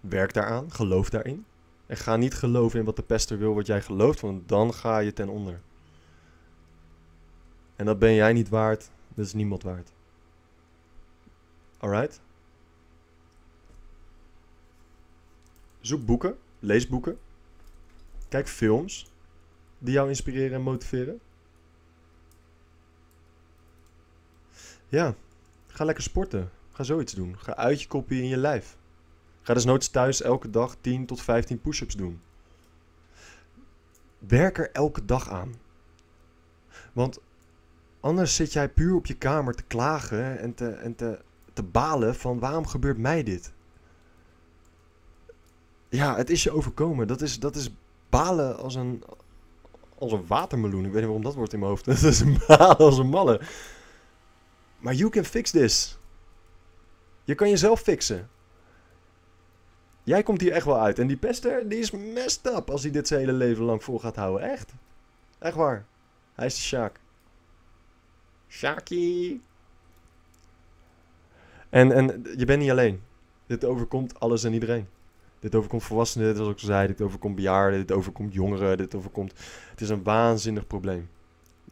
Werk 0.01 0.33
daaraan, 0.33 0.73
geloof 0.73 1.11
daarin. 1.11 1.45
En 1.87 1.97
ga 1.97 2.17
niet 2.17 2.35
geloven 2.35 2.79
in 2.79 2.85
wat 2.85 2.97
de 2.97 3.03
pester 3.03 3.39
wil, 3.39 3.55
wat 3.55 3.67
jij 3.67 3.83
gelooft, 3.83 4.21
want 4.21 4.49
dan 4.49 4.75
ga 4.75 4.99
je 4.99 5.13
ten 5.13 5.29
onder. 5.29 5.61
En 7.77 7.87
dat 7.87 7.99
ben 7.99 8.15
jij 8.15 8.33
niet 8.33 8.49
waard, 8.49 8.91
dat 9.15 9.27
is 9.27 9.33
niemand 9.33 9.63
waard. 9.63 9.93
Alright? 11.83 12.21
Zoek 15.81 16.05
boeken, 16.05 16.39
lees 16.59 16.89
boeken. 16.89 17.19
Kijk 18.29 18.49
films 18.49 19.11
die 19.79 19.93
jou 19.93 20.09
inspireren 20.09 20.53
en 20.53 20.63
motiveren. 20.63 21.21
Ja, 24.89 25.15
ga 25.67 25.85
lekker 25.85 26.05
sporten. 26.05 26.51
Ga 26.73 26.83
zoiets 26.83 27.13
doen. 27.13 27.39
Ga 27.39 27.57
uit 27.57 27.83
je 27.83 27.89
koppie 27.89 28.23
in 28.23 28.29
je 28.29 28.37
lijf. 28.37 28.77
Ga 29.43 29.55
dus 29.55 29.65
nooit 29.65 29.93
thuis 29.93 30.23
elke 30.23 30.51
dag 30.51 30.77
10 30.81 31.07
tot 31.07 31.23
15 31.23 31.61
push-ups 31.61 31.97
doen. 31.97 32.21
Werk 34.19 34.59
er 34.59 34.71
elke 34.71 35.05
dag 35.05 35.29
aan. 35.29 35.55
Want 36.93 37.19
anders 38.01 38.37
zit 38.37 38.53
jij 38.53 38.69
puur 38.69 38.95
op 38.95 39.07
je 39.07 39.15
kamer 39.15 39.55
te 39.55 39.63
klagen 39.63 40.39
en 40.39 40.55
te, 40.55 40.69
en 40.69 40.95
te, 40.95 41.19
te 41.53 41.63
balen 41.63 42.15
van 42.15 42.39
waarom 42.39 42.67
gebeurt 42.67 42.99
mij 42.99 43.23
dit? 43.23 43.53
Ja, 45.89 46.17
het 46.17 46.31
is 46.31 46.43
je 46.43 46.51
overkomen. 46.51 47.07
Dat 47.07 47.21
is, 47.21 47.41
dat 47.41 47.57
is 47.57 47.71
balen 48.09 48.57
als 48.57 48.75
een, 48.75 49.03
als 49.99 50.13
een 50.13 50.27
watermeloen. 50.27 50.85
Ik 50.85 50.93
weet 50.93 50.95
niet 50.95 51.05
waarom 51.05 51.23
dat 51.23 51.35
wordt 51.35 51.53
in 51.53 51.59
mijn 51.59 51.71
hoofd. 51.71 51.85
Dat 51.91 52.03
is 52.03 52.47
balen 52.47 52.77
als 52.77 52.99
een 52.99 53.09
malle. 53.09 53.41
Maar 54.79 54.95
you 54.95 55.11
can 55.11 55.25
fix 55.25 55.51
this. 55.51 55.99
Je 57.25 57.35
kan 57.35 57.49
jezelf 57.49 57.81
fixen. 57.81 58.29
Jij 60.03 60.23
komt 60.23 60.41
hier 60.41 60.53
echt 60.53 60.67
wel 60.67 60.81
uit. 60.81 60.99
En 60.99 61.07
die 61.07 61.17
pester, 61.17 61.69
die 61.69 61.79
is 61.79 61.91
messed 61.91 62.47
up 62.47 62.71
als 62.71 62.83
hij 62.83 62.91
dit 62.91 63.09
zijn 63.09 63.21
hele 63.21 63.33
leven 63.33 63.65
lang 63.65 63.85
vol 63.85 63.99
gaat 63.99 64.17
houden. 64.17 64.51
Echt. 64.51 64.73
Echt 65.39 65.55
waar. 65.55 65.87
Hij 66.35 66.47
is 66.47 66.55
de 66.55 66.61
Sjaak. 66.61 67.01
En, 71.73 71.93
en 71.93 72.25
je 72.37 72.45
bent 72.45 72.61
niet 72.63 72.71
alleen. 72.71 73.03
Dit 73.47 73.65
overkomt 73.65 74.21
alles 74.21 74.45
en 74.45 74.53
iedereen. 74.53 74.87
Dit 75.39 75.55
overkomt 75.55 75.83
volwassenen, 75.83 76.37
zoals 76.37 76.53
ik 76.53 76.59
zei. 76.59 76.87
Dit 76.87 77.01
overkomt 77.01 77.35
bejaarden, 77.35 77.81
dit 77.81 77.93
overkomt 77.93 78.35
jongeren. 78.35 78.77
Dit 78.77 78.95
overkomt... 78.95 79.33
Het 79.71 79.81
is 79.81 79.89
een 79.89 80.03
waanzinnig 80.03 80.67
probleem. 80.67 81.09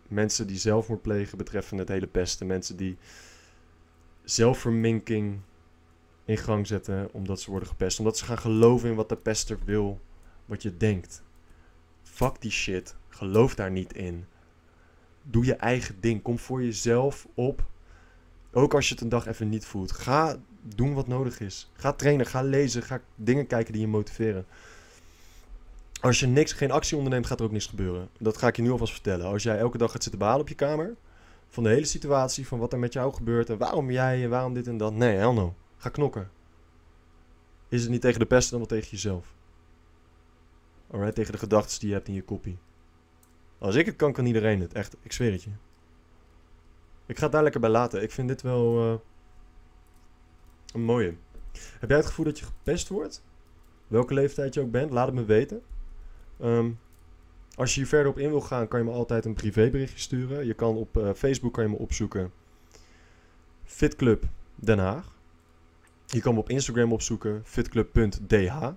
Mensen 0.08 0.46
die 0.46 0.58
zelfmoord 0.58 1.02
plegen 1.02 1.38
betreffende 1.38 1.82
het 1.82 1.92
hele 1.92 2.06
pesten. 2.06 2.46
Mensen 2.46 2.76
die 2.76 2.96
zelfverminking 4.24 5.40
in 6.24 6.36
gang 6.36 6.66
zetten 6.66 7.08
omdat 7.12 7.40
ze 7.40 7.50
worden 7.50 7.68
gepest. 7.68 7.98
Omdat 7.98 8.18
ze 8.18 8.24
gaan 8.24 8.38
geloven 8.38 8.88
in 8.88 8.94
wat 8.94 9.08
de 9.08 9.16
pester 9.16 9.58
wil, 9.64 10.00
wat 10.46 10.62
je 10.62 10.76
denkt. 10.76 11.22
Fuck 12.02 12.40
die 12.40 12.50
shit. 12.50 12.96
Geloof 13.08 13.54
daar 13.54 13.70
niet 13.70 13.92
in. 13.92 14.24
Doe 15.22 15.44
je 15.44 15.54
eigen 15.54 16.00
ding. 16.00 16.22
Kom 16.22 16.38
voor 16.38 16.62
jezelf 16.62 17.26
op. 17.34 17.68
Ook 18.52 18.74
als 18.74 18.88
je 18.88 18.94
het 18.94 19.02
een 19.02 19.08
dag 19.08 19.26
even 19.26 19.48
niet 19.48 19.66
voelt. 19.66 19.92
Ga 19.92 20.36
doen 20.62 20.94
wat 20.94 21.06
nodig 21.06 21.40
is. 21.40 21.70
Ga 21.72 21.92
trainen, 21.92 22.26
ga 22.26 22.42
lezen, 22.42 22.82
ga 22.82 23.00
dingen 23.14 23.46
kijken 23.46 23.72
die 23.72 23.82
je 23.82 23.88
motiveren. 23.88 24.46
Als 26.00 26.20
je 26.20 26.26
niks, 26.26 26.52
geen 26.52 26.70
actie 26.70 26.96
onderneemt, 26.96 27.26
gaat 27.26 27.38
er 27.38 27.44
ook 27.44 27.52
niks 27.52 27.66
gebeuren. 27.66 28.08
Dat 28.18 28.36
ga 28.36 28.46
ik 28.46 28.56
je 28.56 28.62
nu 28.62 28.70
alvast 28.70 28.92
vertellen. 28.92 29.26
Als 29.26 29.42
jij 29.42 29.58
elke 29.58 29.78
dag 29.78 29.90
gaat 29.90 30.02
zitten 30.02 30.20
behalen 30.20 30.40
op 30.40 30.48
je 30.48 30.54
kamer, 30.54 30.94
van 31.48 31.62
de 31.62 31.68
hele 31.68 31.84
situatie, 31.84 32.46
van 32.46 32.58
wat 32.58 32.72
er 32.72 32.78
met 32.78 32.92
jou 32.92 33.14
gebeurt 33.14 33.50
en 33.50 33.58
waarom 33.58 33.90
jij 33.90 34.22
en 34.22 34.30
waarom 34.30 34.54
dit 34.54 34.66
en 34.66 34.76
dat. 34.76 34.92
Nee, 34.92 35.16
hell 35.16 35.32
no. 35.32 35.54
Ga 35.76 35.88
knokken. 35.88 36.30
Is 37.68 37.82
het 37.82 37.90
niet 37.90 38.00
tegen 38.00 38.18
de 38.18 38.26
pesten, 38.26 38.50
dan 38.50 38.68
wel 38.68 38.78
tegen 38.78 38.90
jezelf. 38.90 39.34
Alright, 40.90 41.14
tegen 41.14 41.32
de 41.32 41.38
gedachten 41.38 41.80
die 41.80 41.88
je 41.88 41.94
hebt 41.94 42.08
in 42.08 42.14
je 42.14 42.22
kopie. 42.22 42.58
Als 43.58 43.74
ik 43.74 43.86
het 43.86 43.96
kan, 43.96 44.12
kan 44.12 44.26
iedereen 44.26 44.60
het. 44.60 44.72
Echt, 44.72 44.96
ik 45.02 45.12
zweer 45.12 45.32
het 45.32 45.42
je. 45.42 45.50
Ik 47.10 47.16
ga 47.16 47.22
het 47.22 47.32
daar 47.32 47.42
lekker 47.42 47.60
bij 47.60 47.70
laten. 47.70 48.02
Ik 48.02 48.10
vind 48.10 48.28
dit 48.28 48.42
wel 48.42 48.86
uh, 48.86 48.98
een 50.72 50.82
mooie. 50.82 51.14
Heb 51.78 51.88
jij 51.88 51.98
het 51.98 52.06
gevoel 52.06 52.24
dat 52.24 52.38
je 52.38 52.44
gepest 52.44 52.88
wordt? 52.88 53.22
Welke 53.86 54.14
leeftijd 54.14 54.54
je 54.54 54.60
ook 54.60 54.70
bent, 54.70 54.90
laat 54.90 55.06
het 55.06 55.14
me 55.14 55.24
weten. 55.24 55.62
Um, 56.42 56.78
als 57.54 57.74
je 57.74 57.80
hier 57.80 57.88
verder 57.88 58.12
op 58.12 58.18
in 58.18 58.28
wil 58.28 58.40
gaan, 58.40 58.68
kan 58.68 58.78
je 58.78 58.84
me 58.84 58.92
altijd 58.92 59.24
een 59.24 59.34
privéberichtje 59.34 59.98
sturen. 59.98 60.46
Je 60.46 60.54
kan 60.54 60.76
op 60.76 60.96
uh, 60.96 61.10
Facebook 61.14 61.52
kan 61.52 61.64
je 61.64 61.70
me 61.70 61.76
opzoeken. 61.76 62.32
Fitclub 63.64 64.24
Den 64.54 64.78
Haag. 64.78 65.14
Je 66.06 66.20
kan 66.20 66.34
me 66.34 66.40
op 66.40 66.48
Instagram 66.48 66.92
opzoeken, 66.92 67.42
fitclub.dh. 67.44 68.68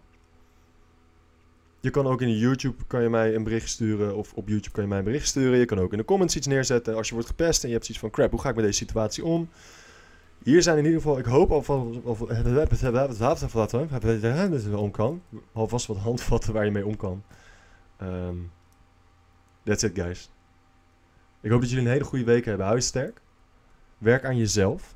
Je 1.84 1.89
kan 1.89 2.08
ook 2.08 2.22
in 2.22 2.38
YouTube 2.38 2.84
kan 2.88 3.02
je 3.02 3.10
mij 3.10 3.36
een 3.36 3.43
bericht 3.43 3.69
sturen. 3.69 4.15
Of 4.15 4.34
op 4.34 4.48
YouTube 4.48 4.72
kan 4.72 4.84
je 4.84 4.89
mij 4.89 4.98
een 4.98 5.04
bericht 5.04 5.28
sturen. 5.28 5.58
Je 5.58 5.65
kan 5.65 5.80
ook 5.80 5.91
in 5.91 5.98
de 5.98 6.06
comments 6.06 6.36
iets 6.36 6.48
neerzetten. 6.48 6.96
Als 6.96 7.08
je 7.08 7.13
wordt 7.13 7.30
gepest 7.30 7.62
en 7.62 7.67
je 7.67 7.74
hebt 7.74 7.86
zoiets 7.86 8.04
van 8.04 8.13
crap, 8.13 8.32
hoe 8.32 8.41
ga 8.41 8.50
ik 8.50 8.56
met 8.56 8.63
deze 8.65 8.78
situatie 8.78 9.26
om? 9.26 9.50
Hier 10.43 10.62
zijn 10.62 10.78
in 10.78 10.86
ieder 10.86 11.02
geval, 11.02 11.17
ik 11.17 11.26
hoop 11.26 11.52
alvast 11.52 11.80
om 14.76 14.91
kan. 14.91 15.22
Alvast 15.52 15.86
wat 15.86 15.98
handvatten 15.98 16.54
waar 16.54 16.65
je 16.65 16.72
mee 16.72 16.86
om 16.86 16.96
kan. 16.96 17.24
Um, 18.02 18.52
that's 19.63 19.84
it 19.84 19.96
guys. 19.96 20.30
Ik 21.41 21.52
hoop 21.52 21.62
dat 21.62 21.69
jullie 21.69 21.86
een 21.86 21.91
hele 21.91 22.04
goede 22.04 22.26
week 22.26 22.46
hebben. 22.46 22.65
Hou 22.65 22.82
sterk. 22.82 23.22
Werk 23.98 24.26
aan 24.26 24.38
jezelf. 24.38 24.96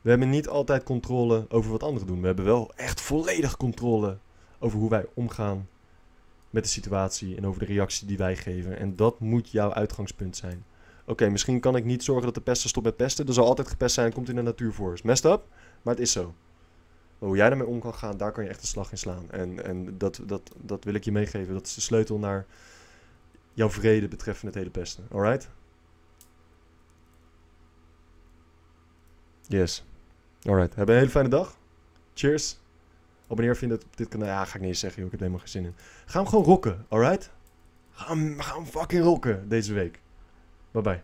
We 0.00 0.10
hebben 0.10 0.30
niet 0.30 0.48
altijd 0.48 0.82
controle 0.82 1.46
over 1.48 1.70
wat 1.70 1.82
anderen 1.82 2.06
doen. 2.06 2.20
We 2.20 2.26
hebben 2.26 2.44
wel 2.44 2.72
echt 2.74 3.00
volledig 3.00 3.56
controle 3.56 4.18
over 4.58 4.78
hoe 4.78 4.90
wij 4.90 5.06
omgaan 5.14 5.68
met 6.54 6.64
de 6.64 6.70
situatie 6.70 7.36
en 7.36 7.46
over 7.46 7.60
de 7.60 7.66
reactie 7.66 8.06
die 8.06 8.16
wij 8.16 8.36
geven. 8.36 8.78
En 8.78 8.96
dat 8.96 9.20
moet 9.20 9.50
jouw 9.50 9.72
uitgangspunt 9.72 10.36
zijn. 10.36 10.64
Oké, 11.06 11.28
misschien 11.28 11.60
kan 11.60 11.76
ik 11.76 11.84
niet 11.84 12.04
zorgen 12.04 12.24
dat 12.24 12.34
de 12.34 12.40
pester 12.40 12.68
stopt 12.68 12.86
met 12.86 12.96
pesten. 12.96 13.26
Er 13.26 13.32
zal 13.32 13.46
altijd 13.46 13.68
gepest 13.68 13.94
zijn, 13.94 14.12
komt 14.12 14.28
in 14.28 14.34
de 14.34 14.42
natuur 14.42 14.72
voor. 14.72 14.92
Is 14.92 15.02
messed 15.02 15.32
up, 15.32 15.46
maar 15.82 15.94
het 15.94 16.02
is 16.02 16.12
zo. 16.12 16.34
Hoe 17.18 17.36
jij 17.36 17.48
daarmee 17.48 17.66
om 17.66 17.80
kan 17.80 17.94
gaan, 17.94 18.16
daar 18.16 18.32
kan 18.32 18.44
je 18.44 18.50
echt 18.50 18.60
een 18.60 18.66
slag 18.66 18.90
in 18.90 18.98
slaan. 18.98 19.30
En, 19.30 19.64
en 19.64 19.98
dat, 19.98 20.20
dat, 20.26 20.50
dat 20.62 20.84
wil 20.84 20.94
ik 20.94 21.04
je 21.04 21.12
meegeven. 21.12 21.54
Dat 21.54 21.66
is 21.66 21.74
de 21.74 21.80
sleutel 21.80 22.18
naar 22.18 22.46
jouw 23.52 23.70
vrede 23.70 24.08
betreffende 24.08 24.46
het 24.46 24.58
hele 24.58 24.70
pesten. 24.70 25.06
Alright? 25.10 25.48
Yes. 29.46 29.84
Alright. 30.42 30.74
Heb 30.74 30.88
een 30.88 30.94
hele 30.94 31.10
fijne 31.10 31.28
dag. 31.28 31.56
Cheers. 32.14 32.58
Abonneer 33.34 33.58
je 33.60 33.66
dit 33.66 33.84
op 33.84 33.96
dit 33.96 34.08
kanaal. 34.08 34.28
Ja, 34.28 34.44
ga 34.44 34.54
ik 34.54 34.60
niet 34.60 34.68
eens 34.68 34.78
zeggen. 34.78 35.04
Ik 35.04 35.10
heb 35.10 35.20
helemaal 35.20 35.40
geen 35.40 35.48
zin 35.48 35.64
in. 35.64 35.74
Ga 36.06 36.18
hem 36.18 36.28
gewoon 36.28 36.44
rocken, 36.44 36.86
alright? 36.88 37.30
Ga 37.90 38.14
hem, 38.14 38.40
ga 38.40 38.64
fucking 38.64 39.02
rocken 39.02 39.48
deze 39.48 39.72
week. 39.72 40.00
Bye 40.70 40.82
bye. 40.82 41.02